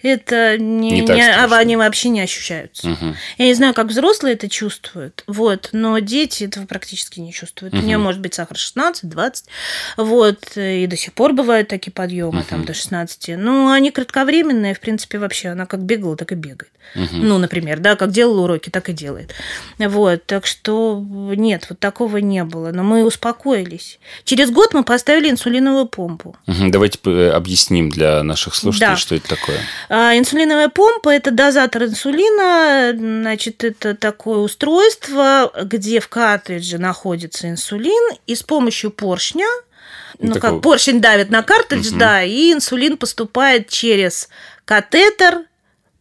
это 0.03 0.57
не, 0.57 0.91
не, 0.91 1.01
не 1.01 1.22
а 1.22 1.45
они 1.57 1.77
вообще 1.77 2.10
не 2.10 2.22
ощущаются. 2.22 2.91
Угу. 2.91 3.15
Я 3.38 3.45
не 3.45 3.53
знаю, 3.53 3.74
как 3.74 3.88
взрослые 3.88 4.33
это 4.36 4.50
чувствуют, 4.50 5.24
вот, 5.27 5.69
но 5.72 5.98
дети 6.00 6.43
этого 6.43 6.65
практически 6.65 7.19
не 7.19 7.33
чувствуют. 7.33 7.74
Угу. 7.74 7.83
У 7.83 7.86
нее 7.86 7.98
может 7.98 8.22
быть 8.22 8.33
сахар 8.33 8.57
16, 8.57 9.10
20, 9.10 9.45
вот, 9.98 10.57
и 10.57 10.86
до 10.88 10.98
сих 10.98 11.13
пор 11.13 11.33
бывают 11.33 11.69
такие 11.69 11.91
подъемы, 11.91 12.39
угу. 12.39 12.48
там, 12.50 12.65
до 12.65 12.74
16. 12.74 13.38
Но 13.38 13.72
они 13.72 13.91
кратковременные, 13.91 14.74
в 14.74 14.79
принципе, 14.79 15.17
вообще, 15.17 15.50
она 15.50 15.65
как 15.65 15.81
бегала, 15.83 16.17
так 16.17 16.31
и 16.31 16.36
бегает. 16.36 16.72
Угу. 16.95 17.07
Ну, 17.13 17.38
например, 17.38 17.79
да, 17.79 17.95
как 17.95 18.12
делала 18.12 18.41
уроки, 18.41 18.69
так 18.69 18.89
и 18.89 18.93
делает. 18.93 19.33
Вот, 19.79 20.25
так 20.25 20.45
что 20.45 21.03
нет, 21.03 21.65
вот 21.69 21.79
такого 21.79 22.17
не 22.17 22.43
было. 22.43 22.72
Но 22.72 22.83
мы 22.83 23.03
успокоились. 23.03 24.00
Через 24.25 24.51
год 24.51 24.74
мы 24.74 24.83
поставили 24.83 25.29
инсулиновую 25.29 25.88
помпу. 25.88 26.36
Угу. 26.48 26.69
Давайте 26.69 27.00
э, 27.05 27.29
объясним 27.29 27.89
для 27.89 28.22
наших 28.24 28.55
слушателей, 28.55 28.91
да. 28.91 28.98
что 28.98 29.15
это 29.15 29.29
такое. 29.29 29.57
А, 29.95 30.17
инсулиновая 30.17 30.69
помпа– 30.69 31.09
это 31.13 31.29
дозатор 31.29 31.83
инсулина, 31.83 32.93
значит, 32.97 33.63
это 33.63 33.93
такое 33.93 34.39
устройство, 34.39 35.53
где 35.65 36.00
в 36.00 36.07
картридже 36.07 36.79
находится 36.79 37.47
инсулин, 37.47 38.17
и 38.25 38.33
с 38.33 38.41
помощью 38.41 38.89
поршня 38.89 39.45
ну, 40.17 40.33
Такого... 40.33 40.53
как 40.53 40.62
поршень 40.63 41.00
давит 41.00 41.29
на 41.29 41.43
картридж, 41.43 41.89
угу. 41.89 42.00
да, 42.00 42.23
и 42.23 42.53
инсулин 42.53 42.97
поступает 42.97 43.69
через 43.69 44.29
катетер 44.65 45.41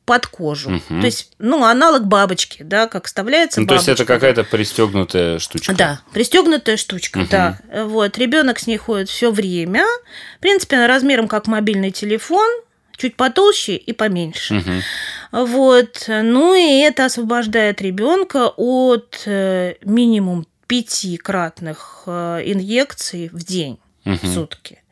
под 0.07 0.27
кожу. 0.27 0.77
Угу. 0.77 1.01
То 1.01 1.05
есть, 1.05 1.33
ну, 1.39 1.63
аналог 1.63 2.07
бабочки, 2.07 2.63
да, 2.63 2.87
как 2.87 3.05
вставляется 3.05 3.61
ну, 3.61 3.67
бабочка. 3.67 3.85
То 3.85 3.91
есть 3.91 4.01
это 4.01 4.11
какая-то 4.11 4.45
пристегнутая 4.45 5.39
штучка. 5.39 5.75
Да, 5.75 6.01
пристегнутая 6.15 6.79
штучка, 6.79 7.19
угу. 7.19 7.27
да. 7.31 7.59
Вот, 7.71 8.17
ребенок 8.17 8.59
с 8.59 8.67
ней 8.67 8.79
ходит 8.79 9.11
все 9.11 9.31
время. 9.31 9.85
В 10.39 10.41
принципе, 10.41 10.77
она 10.77 10.87
размером 10.87 11.29
как 11.29 11.47
мобильный 11.47 11.91
телефон, 11.91 12.49
чуть 12.97 13.17
потолще 13.17 13.77
и 13.77 13.93
поменьше. 13.93 14.57
Угу. 14.57 15.45
Вот. 15.47 16.05
Ну 16.09 16.55
и 16.55 16.81
это 16.81 17.07
освобождает 17.07 17.81
ребенка 17.81 18.49
от 18.49 19.23
э, 19.27 19.75
минимум 19.83 20.47
пятикратных 20.67 22.05
э, 22.07 22.43
инъекций 22.45 23.29
в 23.33 23.45
день, 23.45 23.79
угу. 24.05 24.19
в 24.23 24.27
сутки. 24.27 24.83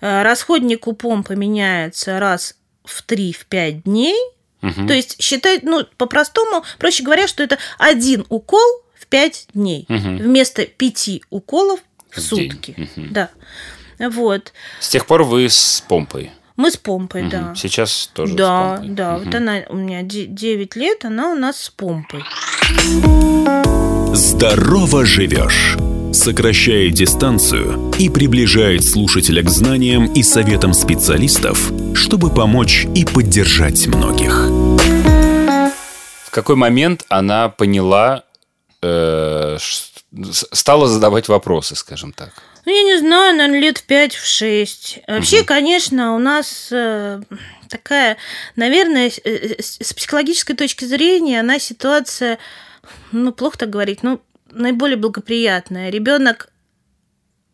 Э, 0.00 0.22
расходник 0.22 0.86
у 0.86 0.92
помпы 0.92 1.36
меняется 1.36 2.18
раз 2.20 2.56
в 2.84 3.04
3-5 3.06 3.82
дней. 3.84 4.16
Угу. 4.62 4.86
То 4.86 4.94
есть 4.94 5.22
считать, 5.22 5.62
ну, 5.62 5.84
по-простому, 5.96 6.64
проще 6.78 7.02
говоря, 7.02 7.28
что 7.28 7.42
это 7.42 7.58
один 7.78 8.26
укол 8.28 8.82
в 8.94 9.06
5 9.06 9.48
дней 9.54 9.86
угу. 9.88 10.16
вместо 10.16 10.66
5 10.66 11.22
уколов 11.30 11.80
в, 12.10 12.18
в 12.18 12.20
сутки. 12.20 12.74
Угу. 12.76 13.06
Да. 13.10 13.30
Вот. 13.98 14.52
С 14.80 14.88
тех 14.88 15.06
пор 15.06 15.22
вы 15.22 15.48
с 15.48 15.82
помпой? 15.88 16.30
Мы 16.56 16.70
с 16.70 16.76
помпой, 16.76 17.22
угу. 17.22 17.30
да. 17.30 17.54
Сейчас 17.54 18.10
тоже 18.12 18.34
да, 18.34 18.76
с 18.76 18.78
помпой. 18.78 18.94
Да, 18.94 19.16
угу. 19.16 19.24
вот 19.24 19.34
она 19.34 19.62
у 19.68 19.76
меня 19.76 20.02
9 20.02 20.76
лет, 20.76 21.04
она 21.04 21.32
у 21.32 21.34
нас 21.34 21.60
с 21.60 21.70
помпой. 21.70 22.24
Здорово 24.14 25.04
живешь 25.04 25.76
сокращает 26.16 26.94
дистанцию 26.94 27.92
и 27.98 28.08
приближает 28.08 28.84
слушателя 28.84 29.42
к 29.42 29.50
знаниям 29.50 30.12
и 30.12 30.22
советам 30.22 30.72
специалистов, 30.72 31.70
чтобы 31.94 32.30
помочь 32.30 32.86
и 32.94 33.04
поддержать 33.04 33.86
многих. 33.86 34.48
В 36.24 36.30
какой 36.30 36.56
момент 36.56 37.04
она 37.08 37.48
поняла, 37.48 38.24
э, 38.82 39.58
стала 40.52 40.88
задавать 40.88 41.28
вопросы, 41.28 41.76
скажем 41.76 42.12
так? 42.12 42.30
Ну, 42.66 42.72
я 42.72 42.82
не 42.82 42.98
знаю, 42.98 43.36
наверное, 43.36 43.60
лет 43.60 43.78
в 43.78 43.84
пять, 43.84 44.14
в 44.14 44.26
шесть. 44.26 44.98
Вообще, 45.06 45.38
угу. 45.38 45.46
конечно, 45.46 46.16
у 46.16 46.18
нас 46.18 46.68
э, 46.72 47.22
такая, 47.68 48.16
наверное, 48.56 49.08
э, 49.08 49.30
э, 49.30 49.62
с 49.62 49.94
психологической 49.94 50.56
точки 50.56 50.84
зрения, 50.84 51.40
она 51.40 51.60
ситуация, 51.60 52.38
ну, 53.12 53.32
плохо 53.32 53.58
так 53.58 53.70
говорить, 53.70 54.02
ну, 54.02 54.20
наиболее 54.50 54.96
благоприятная. 54.96 55.90
Ребенок 55.90 56.50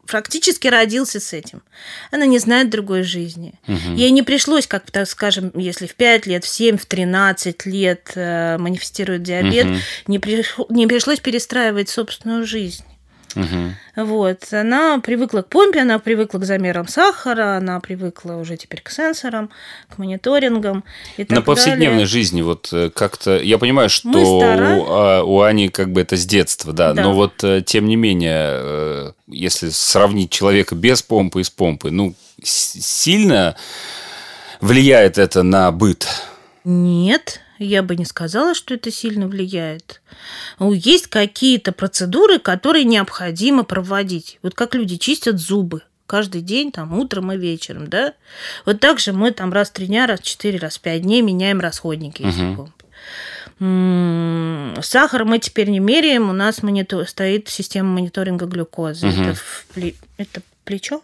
практически 0.07 0.69
родился 0.69 1.21
с 1.21 1.35
этим. 1.35 1.62
Она 2.11 2.25
не 2.25 2.38
знает 2.38 2.71
другой 2.71 3.02
жизни. 3.02 3.61
Угу. 3.69 3.95
Ей 3.95 4.11
не 4.12 4.23
пришлось, 4.23 4.66
как 4.66 4.90
так 4.90 5.07
скажем, 5.07 5.52
если 5.54 5.87
в 5.87 5.95
5 5.95 6.26
лет, 6.26 6.45
в 6.45 6.49
7, 6.49 6.78
в 6.78 6.87
13 6.87 7.66
лет 7.66 8.12
э, 8.14 8.57
манифестирует 8.57 9.23
диабет, 9.23 9.66
угу. 9.66 9.76
не, 10.07 10.19
при, 10.19 10.42
не 10.71 10.87
пришлось 10.87 11.21
перестраивать 11.21 11.90
собственную 11.90 12.47
жизнь. 12.47 12.85
Угу. 13.34 14.04
Вот. 14.04 14.52
Она 14.52 14.98
привыкла 14.98 15.42
к 15.42 15.48
помпе, 15.48 15.80
она 15.80 15.98
привыкла 15.98 16.38
к 16.38 16.44
замерам 16.44 16.88
сахара, 16.88 17.56
она 17.56 17.80
привыкла 17.80 18.34
уже 18.34 18.56
теперь 18.56 18.80
к 18.82 18.90
сенсорам, 18.90 19.50
к 19.88 19.98
мониторингам 19.98 20.84
и 21.16 21.26
На 21.28 21.42
повседневной 21.42 21.88
далее. 21.88 22.06
жизни 22.06 22.42
вот 22.42 22.70
э, 22.72 22.90
как-то... 22.90 23.38
Я 23.38 23.58
понимаю, 23.58 23.88
что 23.90 24.08
у, 24.10 24.42
а, 24.42 25.22
у 25.22 25.40
Ани 25.40 25.68
как 25.68 25.92
бы 25.92 26.00
это 26.00 26.16
с 26.16 26.26
детства, 26.26 26.72
да, 26.72 26.92
да, 26.92 27.02
но 27.02 27.12
вот 27.12 27.42
э, 27.44 27.62
тем 27.64 27.86
не 27.86 27.96
менее, 27.96 28.48
э, 28.52 29.12
если 29.26 29.70
сравнить 29.70 30.30
человека 30.30 30.74
без 30.74 31.02
помпы 31.02 31.40
и 31.40 31.44
с 31.44 31.50
помпой, 31.50 31.90
ну, 31.90 32.14
сильно 32.42 33.56
влияет 34.60 35.18
это 35.18 35.42
на 35.42 35.70
быт? 35.70 36.06
Нет, 36.64 37.40
я 37.64 37.83
бы 37.83 37.97
не 37.97 38.04
сказала, 38.04 38.54
что 38.54 38.75
это 38.75 38.90
сильно 38.90 39.26
влияет. 39.26 40.02
Есть 40.59 41.09
какие-то 41.09 41.73
процедуры, 41.73 42.38
которые 42.38 42.85
необходимо 42.85 43.64
проводить. 43.64 44.38
Вот 44.42 44.54
как 44.54 44.75
люди 44.75 44.97
чистят 44.97 45.38
зубы 45.38 45.83
каждый 46.07 46.42
день, 46.42 46.73
там, 46.73 46.99
утром 46.99 47.33
и 47.33 47.38
вечером, 47.38 47.88
да? 47.88 48.12
Вот 48.66 48.81
так 48.81 48.99
же 48.99 49.12
мы 49.12 49.31
там 49.31 49.52
раз 49.52 49.71
в 49.71 49.73
три 49.73 49.87
дня, 49.87 50.07
раз 50.07 50.21
в 50.21 50.25
четыре, 50.25 50.59
раз 50.59 50.76
в 50.76 50.81
пять 50.81 51.02
дней 51.02 51.23
меняем 51.23 51.61
расходники, 51.61 52.23
если 52.23 52.45
угу. 52.45 52.71
Сахар 54.83 55.25
мы 55.25 55.38
теперь 55.38 55.71
не 55.71 55.78
меряем, 55.78 56.28
у 56.28 56.33
нас 56.33 56.62
монитор, 56.62 57.07
стоит 57.07 57.49
система 57.49 57.90
мониторинга 57.90 58.47
глюкозы. 58.47 59.09
Угу. 59.09 59.23
Это, 59.23 59.35
в, 59.35 59.66
это 60.19 60.42
плечо? 60.64 61.02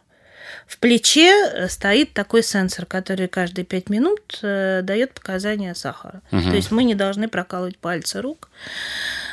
В 0.68 0.76
плече 0.78 1.30
э, 1.30 1.68
стоит 1.68 2.12
такой 2.12 2.42
сенсор, 2.42 2.84
который 2.84 3.26
каждые 3.26 3.64
5 3.64 3.88
минут 3.88 4.38
э, 4.42 4.82
дает 4.82 5.14
показания 5.14 5.74
сахара. 5.74 6.20
Угу. 6.30 6.42
То 6.42 6.56
есть 6.56 6.70
мы 6.70 6.84
не 6.84 6.94
должны 6.94 7.26
прокалывать 7.26 7.78
пальцы 7.78 8.20
рук, 8.20 8.50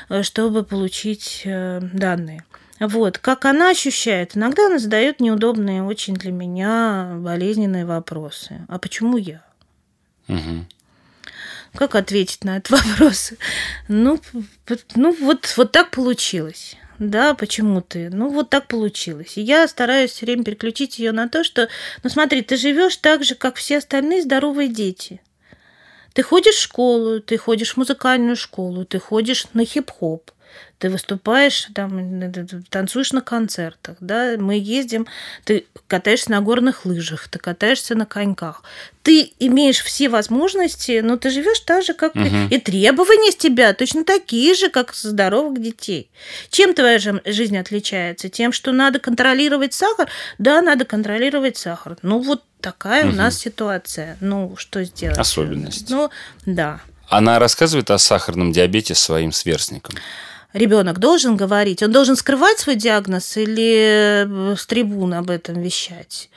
э, 0.07 0.23
чтобы 0.23 0.63
получить 0.63 1.41
данные. 1.45 2.45
Вот, 2.79 3.17
как 3.17 3.45
она 3.45 3.69
ощущает? 3.69 4.37
Иногда 4.37 4.67
она 4.67 4.79
задает 4.79 5.19
неудобные 5.19 5.83
очень 5.83 6.13
для 6.13 6.31
меня 6.31 7.15
болезненные 7.17 7.85
вопросы. 7.85 8.65
А 8.69 8.79
почему 8.79 9.17
я? 9.17 9.43
Угу. 10.29 10.65
Как 11.73 11.95
ответить 11.95 12.45
на 12.45 12.57
этот 12.57 12.69
вопрос? 12.85 13.33
Ну, 13.89 14.21
ну 14.95 15.15
вот, 15.19 15.53
вот 15.57 15.71
так 15.73 15.91
получилось 15.91 16.77
да, 16.99 17.33
почему 17.33 17.81
ты? 17.81 18.09
Ну, 18.09 18.29
вот 18.29 18.49
так 18.49 18.67
получилось. 18.67 19.37
И 19.37 19.41
я 19.41 19.67
стараюсь 19.67 20.11
все 20.11 20.25
время 20.25 20.43
переключить 20.43 20.99
ее 20.99 21.11
на 21.11 21.27
то, 21.27 21.43
что, 21.43 21.67
ну, 22.03 22.09
смотри, 22.09 22.41
ты 22.41 22.57
живешь 22.57 22.97
так 22.97 23.23
же, 23.23 23.35
как 23.35 23.55
все 23.55 23.77
остальные 23.77 24.23
здоровые 24.23 24.69
дети. 24.69 25.21
Ты 26.13 26.23
ходишь 26.23 26.55
в 26.55 26.61
школу, 26.61 27.19
ты 27.19 27.37
ходишь 27.37 27.73
в 27.73 27.77
музыкальную 27.77 28.37
школу, 28.37 28.85
ты 28.85 28.99
ходишь 28.99 29.47
на 29.53 29.65
хип-хоп, 29.65 30.31
ты 30.79 30.89
выступаешь, 30.89 31.67
там, 31.73 32.31
танцуешь 32.69 33.13
на 33.13 33.21
концертах, 33.21 33.97
да, 34.01 34.35
мы 34.37 34.57
ездим, 34.57 35.07
ты 35.45 35.65
катаешься 35.87 36.31
на 36.31 36.41
горных 36.41 36.85
лыжах, 36.85 37.27
ты 37.29 37.39
катаешься 37.39 37.95
на 37.95 38.05
коньках. 38.05 38.63
Ты 39.01 39.31
имеешь 39.39 39.81
все 39.81 40.09
возможности, 40.09 40.99
но 41.03 41.15
ты 41.15 41.29
живешь 41.29 41.59
так 41.59 41.83
же, 41.83 41.93
как 41.93 42.15
угу. 42.15 42.25
и 42.49 42.57
требования 42.59 43.31
с 43.31 43.35
тебя 43.35 43.73
точно 43.73 44.03
такие 44.03 44.53
же, 44.55 44.69
как 44.69 44.93
здоровых 44.93 45.61
детей. 45.61 46.09
Чем 46.49 46.73
твоя 46.73 46.99
жизнь 46.99 47.57
отличается? 47.57 48.29
Тем, 48.29 48.51
что 48.51 48.71
надо 48.71 48.99
контролировать 48.99 49.73
сахар? 49.73 50.09
Да, 50.39 50.61
надо 50.61 50.85
контролировать 50.85 51.57
сахар. 51.57 51.97
Ну 52.01 52.19
вот 52.19 52.43
такая 52.59 53.05
угу. 53.05 53.13
у 53.13 53.15
нас 53.15 53.37
ситуация. 53.37 54.17
Ну, 54.19 54.55
что 54.57 54.83
сделать? 54.83 55.19
Особенность. 55.19 55.89
Ну, 55.89 56.09
да. 56.45 56.81
Она 57.07 57.37
рассказывает 57.39 57.91
о 57.91 57.99
сахарном 57.99 58.51
диабете 58.51 58.95
своим 58.95 59.31
сверстникам 59.31 59.95
ребенок 60.55 60.99
должен 60.99 61.35
говорить? 61.35 61.83
Он 61.83 61.91
должен 61.91 62.15
скрывать 62.15 62.59
свой 62.59 62.75
диагноз 62.75 63.37
или 63.37 64.25
э, 64.25 64.55
с 64.55 64.65
трибун 64.65 65.13
об 65.13 65.29
этом 65.29 65.61
вещать? 65.61 66.29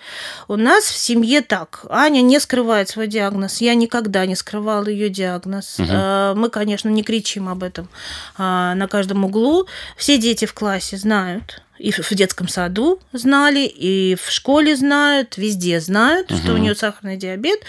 У 0.48 0.56
нас 0.56 0.84
в 0.84 0.96
семье 0.96 1.40
так. 1.40 1.86
Аня 1.88 2.20
не 2.20 2.40
скрывает 2.40 2.88
свой 2.88 3.06
диагноз. 3.06 3.60
Я 3.60 3.74
никогда 3.74 4.26
не 4.26 4.34
скрывала 4.34 4.88
ее 4.88 5.08
диагноз. 5.08 5.78
Угу. 5.78 6.38
Мы, 6.38 6.50
конечно, 6.50 6.88
не 6.88 7.02
кричим 7.02 7.48
об 7.48 7.62
этом 7.62 7.88
а, 8.36 8.74
на 8.74 8.88
каждом 8.88 9.24
углу. 9.24 9.66
Все 9.96 10.18
дети 10.18 10.44
в 10.44 10.54
классе 10.54 10.96
знают 10.96 11.62
и 11.78 11.90
в 11.92 12.10
детском 12.12 12.48
саду 12.48 13.00
знали, 13.12 13.60
и 13.60 14.16
в 14.20 14.30
школе 14.30 14.76
знают, 14.76 15.36
везде 15.36 15.80
знают, 15.80 16.30
угу. 16.30 16.40
что 16.40 16.54
у 16.54 16.56
нее 16.56 16.74
сахарный 16.74 17.16
диабет. 17.16 17.60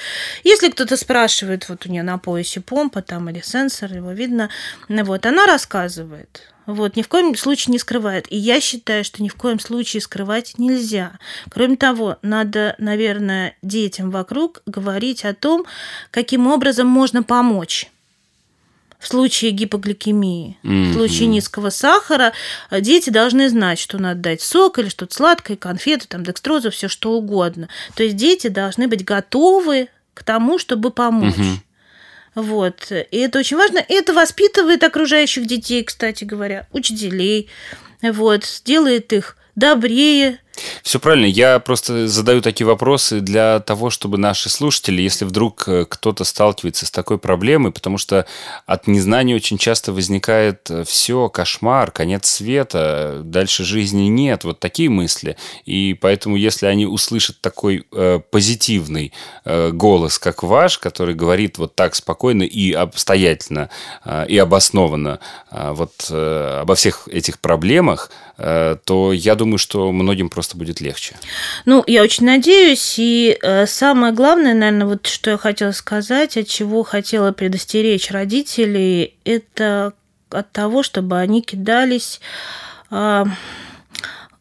Если 0.44 0.70
кто-то 0.70 0.98
спрашивает, 0.98 1.70
вот 1.70 1.86
у 1.86 1.90
нее 1.90 2.04
на 2.04 2.18
поясе 2.18 2.62
помпа 2.62 3.02
там 3.02 3.30
или 3.30 3.42
сенсор, 3.42 3.94
его 3.94 4.12
видно, 4.12 4.50
вот, 4.88 5.26
она 5.26 5.46
рассказывает. 5.46 6.42
Вот, 6.66 6.96
ни 6.96 7.02
в 7.02 7.08
коем 7.08 7.36
случае 7.36 7.72
не 7.72 7.80
скрывает. 7.80 8.32
И 8.32 8.38
я 8.38 8.60
считаю, 8.60 9.04
что 9.04 9.24
ни 9.24 9.30
в 9.30 9.36
коем 9.36 9.60
случае 9.60 10.02
скрывать 10.02 10.60
нельзя. 10.60 11.14
Кроме 11.50 11.78
того, 11.78 12.18
надо, 12.22 12.76
наверное, 12.78 13.56
детям 13.64 14.12
вокруг 14.12 14.62
говорить 14.68 15.26
о 15.26 15.34
том, 15.34 15.66
каким 16.12 16.46
образом 16.46 16.86
можно 16.86 17.24
помочь 17.24 17.90
в 19.00 19.08
случае 19.08 19.52
гипогликемии, 19.52 20.58
mm-hmm. 20.62 20.92
в 20.92 20.94
случае 20.94 21.28
низкого 21.28 21.70
сахара, 21.70 22.34
э, 22.70 22.82
дети 22.82 23.10
должны 23.10 23.50
знать, 23.50 23.80
что 23.80 23.98
надо 23.98 24.20
дать 24.20 24.42
сок 24.42 24.78
или 24.78 24.90
что-то 24.90 25.16
сладкое, 25.16 25.56
конфеты, 25.56 26.06
там, 26.08 26.24
декстрозу, 26.26 26.70
все 26.70 26.90
что 26.90 27.14
угодно. 27.14 27.70
То 27.96 28.04
есть 28.04 28.18
дети 28.18 28.50
должны 28.50 28.88
быть 28.90 29.06
готовы 29.06 29.88
к 30.14 30.24
тому, 30.24 30.60
чтобы 30.60 30.92
помочь. 30.92 31.36
Mm-hmm. 31.36 31.56
Вот. 32.36 32.92
И 32.92 33.18
это 33.18 33.40
очень 33.40 33.58
важно. 33.58 33.80
И 33.80 33.94
это 33.94 34.14
воспитывает 34.14 34.84
окружающих 34.84 35.48
детей, 35.48 35.84
кстати 35.84 36.26
говоря, 36.26 36.68
учителей. 36.74 37.50
Вот. 38.02 38.44
Делает 38.66 39.14
их 39.14 39.38
добрее, 39.56 40.40
все 40.90 41.00
правильно. 41.00 41.28
Я 41.28 41.60
просто 41.60 42.08
задаю 42.08 42.42
такие 42.42 42.66
вопросы 42.66 43.20
для 43.20 43.60
того, 43.60 43.92
чтобы 43.92 44.18
наши 44.18 44.50
слушатели, 44.50 45.04
если 45.04 45.24
вдруг 45.24 45.68
э, 45.68 45.86
кто-то 45.88 46.24
сталкивается 46.24 46.88
с 46.88 46.90
такой 46.90 47.20
проблемой, 47.20 47.72
потому 47.72 48.00
что 48.00 48.26
от 48.66 48.88
незнания 48.88 49.36
очень 49.36 49.60
часто 49.60 49.94
возникает 49.94 50.68
э, 50.72 50.84
все, 50.86 51.30
кошмар, 51.30 51.92
конец 51.92 52.28
света, 52.28 53.22
дальше 53.24 53.66
жизни 53.66 54.08
нет, 54.08 54.46
вот 54.46 54.60
такие 54.60 54.90
мысли. 54.90 55.38
И 55.64 55.94
поэтому, 55.94 56.38
если 56.38 56.66
они 56.66 56.88
услышат 56.88 57.40
такой 57.40 57.86
э, 57.92 58.20
позитивный 58.32 59.14
э, 59.46 59.70
голос, 59.70 60.18
как 60.18 60.42
ваш, 60.42 60.80
который 60.80 61.14
говорит 61.14 61.60
вот 61.60 61.76
так 61.76 61.94
спокойно 61.94 62.42
и 62.42 62.72
обстоятельно, 62.72 63.70
э, 64.06 64.26
и 64.28 64.40
обоснованно 64.40 65.20
э, 65.52 65.72
вот 65.72 66.08
э, 66.10 66.60
обо 66.62 66.74
всех 66.74 67.08
этих 67.10 67.38
проблемах, 67.38 68.10
то 68.40 69.12
я 69.14 69.36
думаю, 69.36 69.58
что 69.58 69.92
многим 69.92 70.30
просто 70.30 70.58
будет 70.58 70.80
легче. 70.80 71.16
Ну, 71.66 71.84
я 71.88 72.04
очень 72.04 72.26
надеюсь. 72.26 72.96
И 72.98 73.38
э, 73.42 73.66
самое 73.66 74.14
главное, 74.14 74.54
наверное, 74.54 74.88
вот 74.88 75.08
что 75.08 75.32
я 75.32 75.38
хотела 75.38 75.72
сказать, 75.72 76.38
от 76.38 76.48
чего 76.48 76.84
хотела 76.84 77.32
предостеречь 77.34 78.12
родителей, 78.12 79.16
это 79.26 79.94
от 80.30 80.52
того, 80.52 80.84
чтобы 80.84 81.18
они 81.18 81.42
кидались 81.42 82.22
э, 82.92 83.26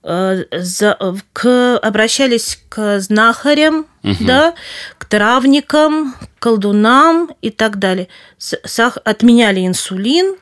э, 0.02 0.44
за, 0.52 0.98
к, 1.32 1.78
обращались 1.78 2.60
к 2.68 3.00
знахарям, 3.00 3.86
угу. 4.02 4.16
да, 4.20 4.54
к 4.98 5.06
травникам, 5.06 6.14
к 6.38 6.42
колдунам 6.42 7.30
и 7.42 7.50
так 7.50 7.78
далее. 7.78 8.08
Сах, 8.38 8.98
отменяли 9.04 9.66
инсулин, 9.66 10.36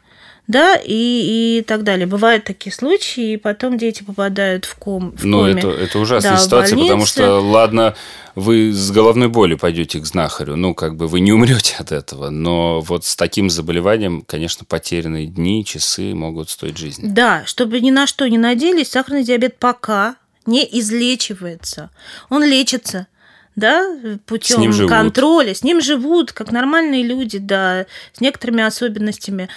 да, 0.47 0.77
и, 0.77 1.59
и 1.59 1.65
так 1.67 1.83
далее. 1.83 2.07
Бывают 2.07 2.45
такие 2.45 2.73
случаи, 2.73 3.33
и 3.33 3.37
потом 3.37 3.79
дети 3.79 4.03
попадают 4.03 4.65
в, 4.65 4.77
ком, 4.77 5.17
в 5.17 5.25
ну, 5.25 5.41
коме. 5.41 5.59
это, 5.59 5.69
это 5.71 5.99
ужасная 5.99 6.33
да, 6.33 6.39
ситуация, 6.39 6.79
потому 6.79 7.07
что, 7.07 7.41
ладно, 7.41 7.95
вы 8.35 8.73
с 8.73 8.91
головной 8.91 9.29
болью 9.29 9.59
пойдете 9.59 9.99
к 9.99 10.07
знахарю, 10.07 10.57
ну, 10.57 10.75
как 10.75 10.97
бы 10.97 11.09
вы 11.09 11.21
не 11.21 11.33
умрете 11.33 11.77
от 11.79 11.91
этого, 11.91 12.31
но 12.31 12.81
вот 12.81 13.05
с 13.05 13.17
таким 13.17 13.51
заболеванием, 13.51 14.23
конечно, 14.23 14.65
потерянные 14.65 15.27
дни, 15.27 15.65
часы 15.65 16.15
могут 16.15 16.51
стоить 16.51 16.79
жизни. 16.79 17.09
Да, 17.09 17.45
чтобы 17.47 17.81
ни 17.81 17.91
на 17.91 18.07
что 18.07 18.29
не 18.29 18.39
надеялись, 18.39 18.91
сахарный 18.91 19.25
диабет 19.25 19.59
пока 19.59 20.17
не 20.47 20.67
излечивается. 20.71 21.91
Он 22.29 22.45
лечится 22.45 23.09
да, 23.57 23.97
путем 24.27 24.71
с 24.73 24.87
контроля, 24.87 25.55
с 25.55 25.65
ним 25.65 25.81
живут 25.81 26.33
как 26.33 26.53
нормальные 26.53 27.03
люди, 27.03 27.39
да, 27.39 27.87
с 28.13 28.21
некоторыми 28.21 28.63
особенностями. 28.63 29.49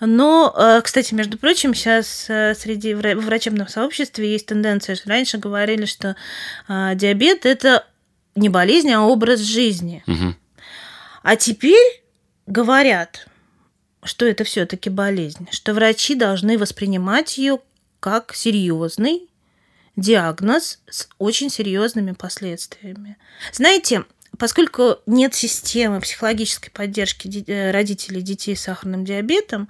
Но, 0.00 0.54
э, 0.56 0.82
кстати, 0.84 1.14
между 1.14 1.38
прочим, 1.38 1.74
сейчас 1.74 2.26
э, 2.28 2.54
среди 2.54 2.92
в 2.94 3.00
врачебном 3.00 3.66
сообществе 3.66 4.30
есть 4.30 4.46
тенденция, 4.46 4.94
что 4.94 5.08
раньше 5.08 5.38
говорили, 5.38 5.86
что 5.86 6.16
э, 6.68 6.92
диабет 6.94 7.46
это 7.46 7.86
не 8.34 8.50
болезнь, 8.50 8.92
а 8.92 9.02
образ 9.02 9.40
жизни. 9.40 10.04
Угу. 10.06 10.34
А 11.22 11.36
теперь 11.36 12.02
говорят, 12.46 13.26
что 14.04 14.26
это 14.26 14.44
все-таки 14.44 14.90
болезнь, 14.90 15.48
что 15.50 15.72
врачи 15.72 16.14
должны 16.14 16.58
воспринимать 16.58 17.38
ее 17.38 17.58
как 18.00 18.34
серьезный 18.34 19.28
диагноз 19.96 20.80
с 20.88 21.08
очень 21.18 21.50
серьезными 21.50 22.12
последствиями. 22.12 23.16
Знаете, 23.52 24.04
поскольку 24.38 24.96
нет 25.06 25.34
системы 25.34 26.00
психологической 26.00 26.70
поддержки 26.70 27.44
э, 27.46 27.70
родителей 27.70 28.22
детей 28.22 28.56
с 28.56 28.62
сахарным 28.62 29.04
диабетом, 29.04 29.68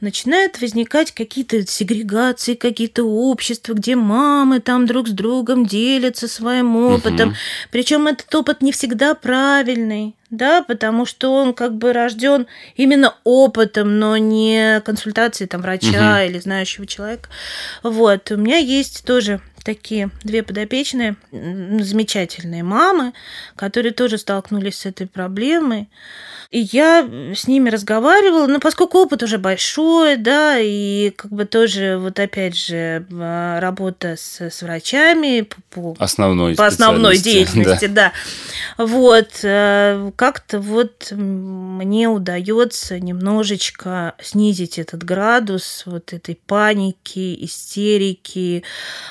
начинают 0.00 0.60
возникать 0.60 1.12
какие-то 1.12 1.66
сегрегации, 1.66 2.54
какие-то 2.54 3.04
общества, 3.04 3.74
где 3.74 3.96
мамы 3.96 4.60
там 4.60 4.86
друг 4.86 5.08
с 5.08 5.12
другом 5.12 5.66
делятся 5.66 6.28
своим 6.28 6.76
опытом. 6.76 7.30
Угу. 7.30 7.36
Причем 7.70 8.06
этот 8.06 8.32
опыт 8.34 8.62
не 8.62 8.72
всегда 8.72 9.14
правильный 9.14 10.14
да, 10.28 10.62
потому 10.62 11.06
что 11.06 11.32
он 11.32 11.54
как 11.54 11.76
бы 11.76 11.92
рожден 11.92 12.48
именно 12.74 13.14
опытом, 13.22 14.00
но 14.00 14.16
не 14.16 14.80
консультацией 14.84 15.48
там 15.48 15.62
врача 15.62 16.16
угу. 16.16 16.28
или 16.28 16.38
знающего 16.40 16.84
человека. 16.84 17.28
Вот, 17.84 18.30
у 18.32 18.36
меня 18.36 18.56
есть 18.56 19.04
тоже 19.04 19.40
такие 19.66 20.10
две 20.22 20.44
подопечные 20.44 21.16
замечательные 21.32 22.62
мамы, 22.62 23.12
которые 23.56 23.92
тоже 23.92 24.16
столкнулись 24.16 24.78
с 24.78 24.86
этой 24.86 25.08
проблемой. 25.08 25.88
И 26.52 26.60
я 26.60 27.06
с 27.34 27.48
ними 27.48 27.68
разговаривала, 27.70 28.46
но 28.46 28.60
поскольку 28.60 28.98
опыт 28.98 29.24
уже 29.24 29.38
большой, 29.38 30.16
да, 30.16 30.56
и 30.60 31.10
как 31.10 31.32
бы 31.32 31.44
тоже 31.44 31.98
вот 31.98 32.20
опять 32.20 32.56
же 32.56 33.04
а, 33.12 33.58
работа 33.58 34.14
с, 34.16 34.40
с 34.40 34.62
врачами 34.62 35.48
по, 35.70 35.96
основной, 35.98 36.54
по 36.54 36.66
основной 36.66 37.18
деятельности, 37.18 37.86
да. 37.86 38.12
да. 38.76 38.84
Вот, 38.84 39.40
э, 39.42 40.12
как-то 40.14 40.60
вот 40.60 41.10
мне 41.10 42.08
удается 42.08 43.00
немножечко 43.00 44.14
снизить 44.22 44.78
этот 44.78 45.02
градус 45.02 45.82
вот 45.84 46.12
этой 46.12 46.38
паники, 46.46 47.44
истерики. 47.44 48.62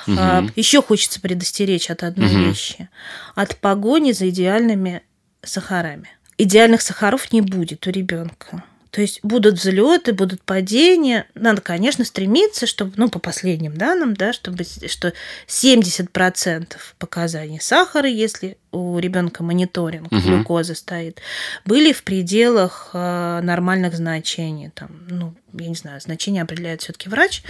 Угу. 0.06 0.45
Еще 0.54 0.82
хочется 0.82 1.20
предостеречь 1.20 1.90
от 1.90 2.02
одной 2.02 2.28
угу. 2.28 2.44
вещи. 2.44 2.88
От 3.34 3.56
погони 3.56 4.12
за 4.12 4.28
идеальными 4.28 5.02
сахарами 5.42 6.10
идеальных 6.38 6.82
сахаров 6.82 7.32
не 7.32 7.40
будет 7.40 7.86
у 7.86 7.90
ребенка. 7.90 8.64
То 8.90 9.02
есть 9.02 9.20
будут 9.22 9.56
взлеты, 9.56 10.14
будут 10.14 10.42
падения. 10.42 11.26
Надо, 11.34 11.60
конечно, 11.60 12.02
стремиться, 12.02 12.66
чтобы, 12.66 12.94
ну, 12.96 13.10
по 13.10 13.18
последним 13.18 13.76
данным, 13.76 14.14
да, 14.14 14.32
чтобы 14.32 14.64
что 14.64 15.12
70% 15.46 16.76
показаний 16.98 17.60
сахара, 17.60 18.08
если 18.08 18.56
у 18.72 18.98
ребенка 18.98 19.42
мониторинг 19.42 20.10
угу. 20.10 20.20
глюкозы 20.20 20.74
стоит, 20.74 21.20
были 21.66 21.92
в 21.92 22.04
пределах 22.04 22.90
э, 22.94 23.40
нормальных 23.42 23.94
значений. 23.94 24.70
Там, 24.70 24.88
ну, 25.10 25.34
я 25.52 25.68
не 25.68 25.74
знаю, 25.74 26.00
значение 26.00 26.42
определяет 26.42 26.80
все-таки 26.80 27.10
врач. 27.10 27.42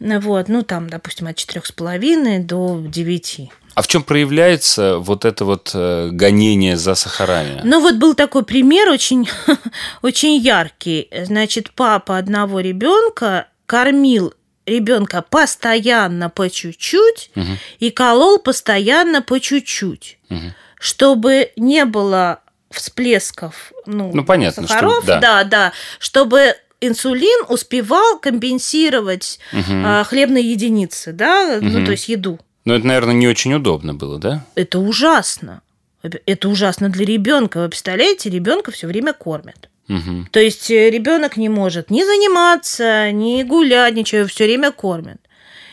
Вот, 0.00 0.48
ну, 0.48 0.62
там, 0.62 0.88
допустим, 0.88 1.26
от 1.26 1.36
4,5 1.36 2.44
до 2.44 2.82
9. 2.86 3.40
А 3.74 3.82
в 3.82 3.86
чем 3.88 4.04
проявляется 4.04 4.98
вот 4.98 5.24
это 5.24 5.44
вот 5.44 5.72
э, 5.74 6.10
гонение 6.12 6.76
за 6.76 6.94
сахарами? 6.94 7.60
Ну 7.64 7.80
вот 7.80 7.96
был 7.96 8.14
такой 8.14 8.44
пример 8.44 8.88
очень, 8.88 9.28
очень 10.02 10.36
яркий. 10.36 11.08
Значит, 11.24 11.72
папа 11.72 12.18
одного 12.18 12.60
ребенка 12.60 13.48
кормил 13.66 14.32
ребенка 14.64 15.22
постоянно 15.28 16.30
по 16.30 16.48
чуть-чуть 16.48 17.30
угу. 17.34 17.58
и 17.80 17.90
колол 17.90 18.38
постоянно 18.38 19.22
по 19.22 19.40
чуть-чуть, 19.40 20.18
угу. 20.30 20.54
чтобы 20.78 21.50
не 21.56 21.84
было 21.84 22.40
всплесков 22.70 23.72
ну, 23.86 24.10
ну 24.12 24.24
понятно, 24.24 24.66
сахаров, 24.66 25.04
что, 25.04 25.06
да. 25.06 25.20
да, 25.20 25.44
да, 25.44 25.72
чтобы 25.98 26.54
инсулин 26.86 27.44
успевал 27.48 28.18
компенсировать 28.18 29.38
угу. 29.52 30.04
хлебные 30.04 30.50
единицы, 30.52 31.12
да, 31.12 31.58
угу. 31.58 31.66
ну 31.66 31.84
то 31.84 31.92
есть 31.92 32.08
еду. 32.08 32.38
Но 32.64 32.74
это, 32.74 32.86
наверное, 32.86 33.14
не 33.14 33.28
очень 33.28 33.52
удобно 33.54 33.94
было, 33.94 34.18
да? 34.18 34.44
Это 34.54 34.78
ужасно. 34.78 35.60
Это 36.02 36.48
ужасно 36.48 36.88
для 36.88 37.04
ребенка. 37.06 37.60
Вы 37.60 37.68
представляете, 37.68 38.30
ребенка 38.30 38.70
все 38.70 38.86
время 38.86 39.12
кормят. 39.12 39.68
Мгм. 39.88 40.28
То 40.30 40.40
есть 40.40 40.70
э, 40.70 40.90
ребенок 40.90 41.36
не 41.36 41.48
может 41.48 41.90
ни 41.90 42.02
заниматься, 42.02 43.10
ни 43.12 43.42
гулять, 43.42 43.94
ничего, 43.94 44.26
все 44.26 44.44
время 44.44 44.70
кормят. 44.72 45.18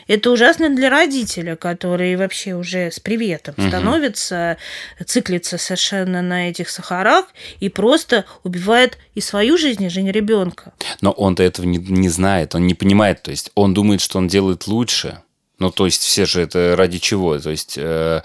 Это 0.06 0.30
ужасно 0.30 0.68
для 0.68 0.90
родителя, 0.90 1.56
который 1.56 2.16
вообще 2.16 2.54
уже 2.54 2.90
с 2.90 3.00
приветом 3.00 3.54
Мгм. 3.56 3.68
становится, 3.68 4.56
циклится 5.06 5.58
совершенно 5.58 6.22
на 6.22 6.50
этих 6.50 6.68
сахарах 6.70 7.26
и 7.60 7.68
просто 7.68 8.24
убивает 8.42 8.98
и 9.14 9.20
свою 9.20 9.56
жизнь, 9.56 9.84
и 9.84 9.88
жизнь 9.88 10.10
ребенка. 10.10 10.72
Но 11.02 11.10
он-то 11.10 11.42
этого 11.42 11.66
не, 11.66 11.76
не 11.76 12.08
знает, 12.08 12.54
он 12.54 12.66
не 12.66 12.74
понимает. 12.74 13.22
То 13.22 13.30
есть 13.30 13.50
он 13.54 13.74
думает, 13.74 14.00
что 14.00 14.16
он 14.16 14.28
делает 14.28 14.66
лучше. 14.66 15.22
Ну, 15.58 15.70
то 15.70 15.84
есть 15.84 16.02
все 16.02 16.24
же 16.24 16.40
это 16.40 16.74
ради 16.76 16.98
чего? 16.98 17.38
То 17.38 17.50
есть 17.50 17.74
э, 17.76 18.22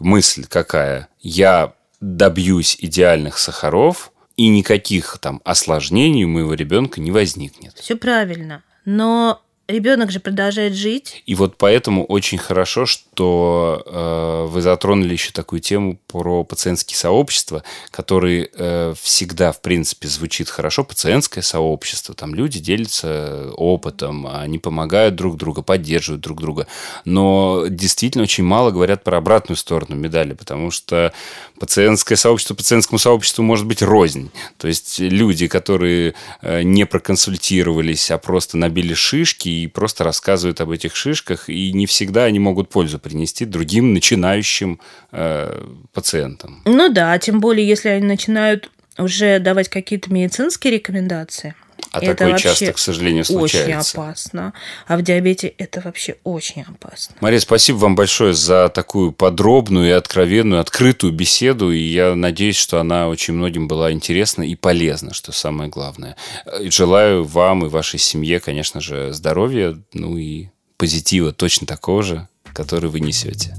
мысль 0.00 0.44
какая? 0.48 1.08
Я 1.20 1.74
добьюсь 2.00 2.76
идеальных 2.80 3.38
сахаров, 3.38 4.10
и 4.36 4.48
никаких 4.48 5.18
там 5.18 5.40
осложнений 5.44 6.24
у 6.24 6.28
моего 6.28 6.54
ребенка 6.54 7.00
не 7.00 7.12
возникнет. 7.12 7.74
Все 7.78 7.96
правильно. 7.96 8.62
Но 8.84 9.40
ребенок 9.68 10.10
же 10.10 10.20
продолжает 10.20 10.74
жить. 10.74 11.22
И 11.26 11.34
вот 11.34 11.56
поэтому 11.56 12.04
очень 12.04 12.38
хорошо, 12.38 12.86
что 12.86 13.82
э, 13.86 14.46
вы 14.50 14.60
затронули 14.60 15.12
еще 15.12 15.32
такую 15.32 15.60
тему 15.60 15.98
про 16.06 16.44
пациентские 16.44 16.98
сообщества, 16.98 17.62
которые 17.90 18.50
э, 18.52 18.94
всегда, 19.00 19.52
в 19.52 19.62
принципе, 19.62 20.08
звучит 20.08 20.50
хорошо. 20.50 20.84
Пациентское 20.84 21.42
сообщество, 21.42 22.14
там 22.14 22.34
люди 22.34 22.58
делятся 22.60 23.50
опытом, 23.56 24.26
они 24.26 24.58
помогают 24.58 25.14
друг 25.14 25.36
другу, 25.36 25.62
поддерживают 25.62 26.22
друг 26.22 26.40
друга. 26.40 26.66
Но 27.04 27.64
действительно 27.68 28.24
очень 28.24 28.44
мало 28.44 28.70
говорят 28.70 29.02
про 29.02 29.16
обратную 29.16 29.56
сторону 29.56 29.96
медали, 29.96 30.34
потому 30.34 30.70
что 30.70 31.12
пациентское 31.58 32.16
сообщество 32.16 32.54
пациентскому 32.54 32.98
сообществу 32.98 33.42
может 33.42 33.66
быть 33.66 33.82
рознь. 33.82 34.30
То 34.58 34.68
есть 34.68 34.98
люди, 34.98 35.46
которые 35.46 36.14
э, 36.42 36.62
не 36.62 36.84
проконсультировались, 36.84 38.10
а 38.10 38.18
просто 38.18 38.58
набили 38.58 38.92
шишки 38.92 39.53
и 39.54 39.66
просто 39.66 40.04
рассказывают 40.04 40.60
об 40.60 40.70
этих 40.70 40.96
шишках, 40.96 41.48
и 41.48 41.72
не 41.72 41.86
всегда 41.86 42.24
они 42.24 42.38
могут 42.38 42.68
пользу 42.68 42.98
принести 42.98 43.44
другим 43.44 43.94
начинающим 43.94 44.80
э, 45.12 45.64
пациентам. 45.92 46.62
Ну 46.64 46.88
да, 46.92 47.18
тем 47.18 47.40
более, 47.40 47.66
если 47.66 47.88
они 47.88 48.06
начинают 48.06 48.70
уже 48.98 49.38
давать 49.38 49.68
какие-то 49.68 50.12
медицинские 50.12 50.74
рекомендации. 50.74 51.54
А 51.94 52.00
Это 52.00 52.16
такое 52.16 52.36
часто, 52.36 52.72
к 52.72 52.78
сожалению, 52.78 53.22
Очень 53.22 53.34
случается. 53.38 54.00
опасно. 54.00 54.52
А 54.88 54.96
в 54.96 55.02
диабете 55.02 55.46
это 55.46 55.80
вообще 55.80 56.16
очень 56.24 56.62
опасно. 56.62 57.14
Мария, 57.20 57.38
спасибо 57.38 57.76
вам 57.76 57.94
большое 57.94 58.34
за 58.34 58.68
такую 58.68 59.12
подробную 59.12 59.88
и 59.88 59.92
откровенную, 59.92 60.60
открытую 60.60 61.12
беседу. 61.12 61.70
И 61.70 61.78
я 61.78 62.16
надеюсь, 62.16 62.56
что 62.56 62.80
она 62.80 63.08
очень 63.08 63.34
многим 63.34 63.68
была 63.68 63.92
интересна 63.92 64.42
и 64.42 64.56
полезна, 64.56 65.14
что 65.14 65.30
самое 65.30 65.70
главное. 65.70 66.16
Э, 66.46 66.68
Желаю 66.68 67.22
вам 67.24 67.64
и 67.64 67.68
вашей 67.68 68.00
семье, 68.00 68.40
конечно 68.40 68.80
же, 68.80 69.12
здоровья, 69.12 69.78
ну 69.92 70.16
и 70.18 70.48
позитива 70.76 71.32
точно 71.32 71.66
такого 71.68 72.02
же, 72.02 72.28
который 72.52 72.90
вы 72.90 72.98
несете. 72.98 73.56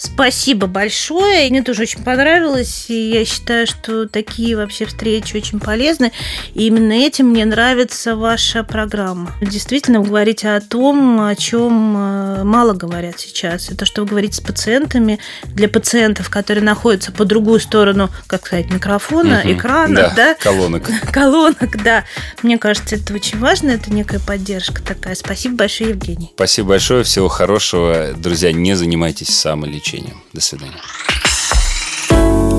Спасибо 0.00 0.66
большое. 0.66 1.50
Мне 1.50 1.62
тоже 1.62 1.82
очень 1.82 2.02
понравилось. 2.02 2.86
И 2.88 3.10
я 3.10 3.24
считаю, 3.26 3.66
что 3.66 4.06
такие 4.08 4.56
вообще 4.56 4.86
встречи 4.86 5.36
очень 5.36 5.60
полезны. 5.60 6.10
И 6.54 6.66
именно 6.66 6.92
этим 6.92 7.26
мне 7.28 7.44
нравится 7.44 8.16
ваша 8.16 8.64
программа. 8.64 9.32
Действительно, 9.42 10.00
вы 10.00 10.06
говорите 10.06 10.48
о 10.48 10.60
том, 10.62 11.20
о 11.20 11.34
чем 11.36 11.96
э, 11.96 12.44
мало 12.44 12.72
говорят 12.72 13.20
сейчас. 13.20 13.68
Это 13.70 13.84
что 13.84 14.02
вы 14.02 14.08
говорите 14.08 14.36
с 14.36 14.40
пациентами, 14.40 15.18
для 15.44 15.68
пациентов, 15.68 16.30
которые 16.30 16.64
находятся 16.64 17.12
по 17.12 17.26
другую 17.26 17.60
сторону, 17.60 18.08
как 18.26 18.46
сказать, 18.46 18.70
микрофона, 18.72 19.42
Мгм. 19.44 19.52
экрана, 19.52 20.12
да, 20.16 20.34
колонок. 20.34 20.88
колонок, 21.12 21.82
да. 21.84 22.04
Мне 22.42 22.56
кажется, 22.56 22.96
это 22.96 23.12
очень 23.12 23.38
важно, 23.38 23.70
это 23.70 23.92
некая 23.92 24.18
поддержка 24.20 24.82
такая. 24.82 25.14
Спасибо 25.14 25.56
большое, 25.56 25.90
Евгений. 25.90 26.30
Спасибо 26.36 26.70
большое, 26.70 27.04
всего 27.04 27.28
хорошего. 27.28 28.14
Друзья, 28.16 28.50
не 28.52 28.74
занимайтесь 28.74 29.28
самолечением. 29.28 29.89
До 30.32 30.40
свидания. 30.40 30.80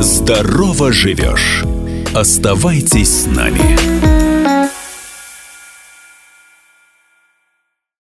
Здорово 0.01 0.91
живешь. 0.91 1.63
Оставайтесь 2.13 3.23
с 3.23 3.25
нами. 3.25 4.30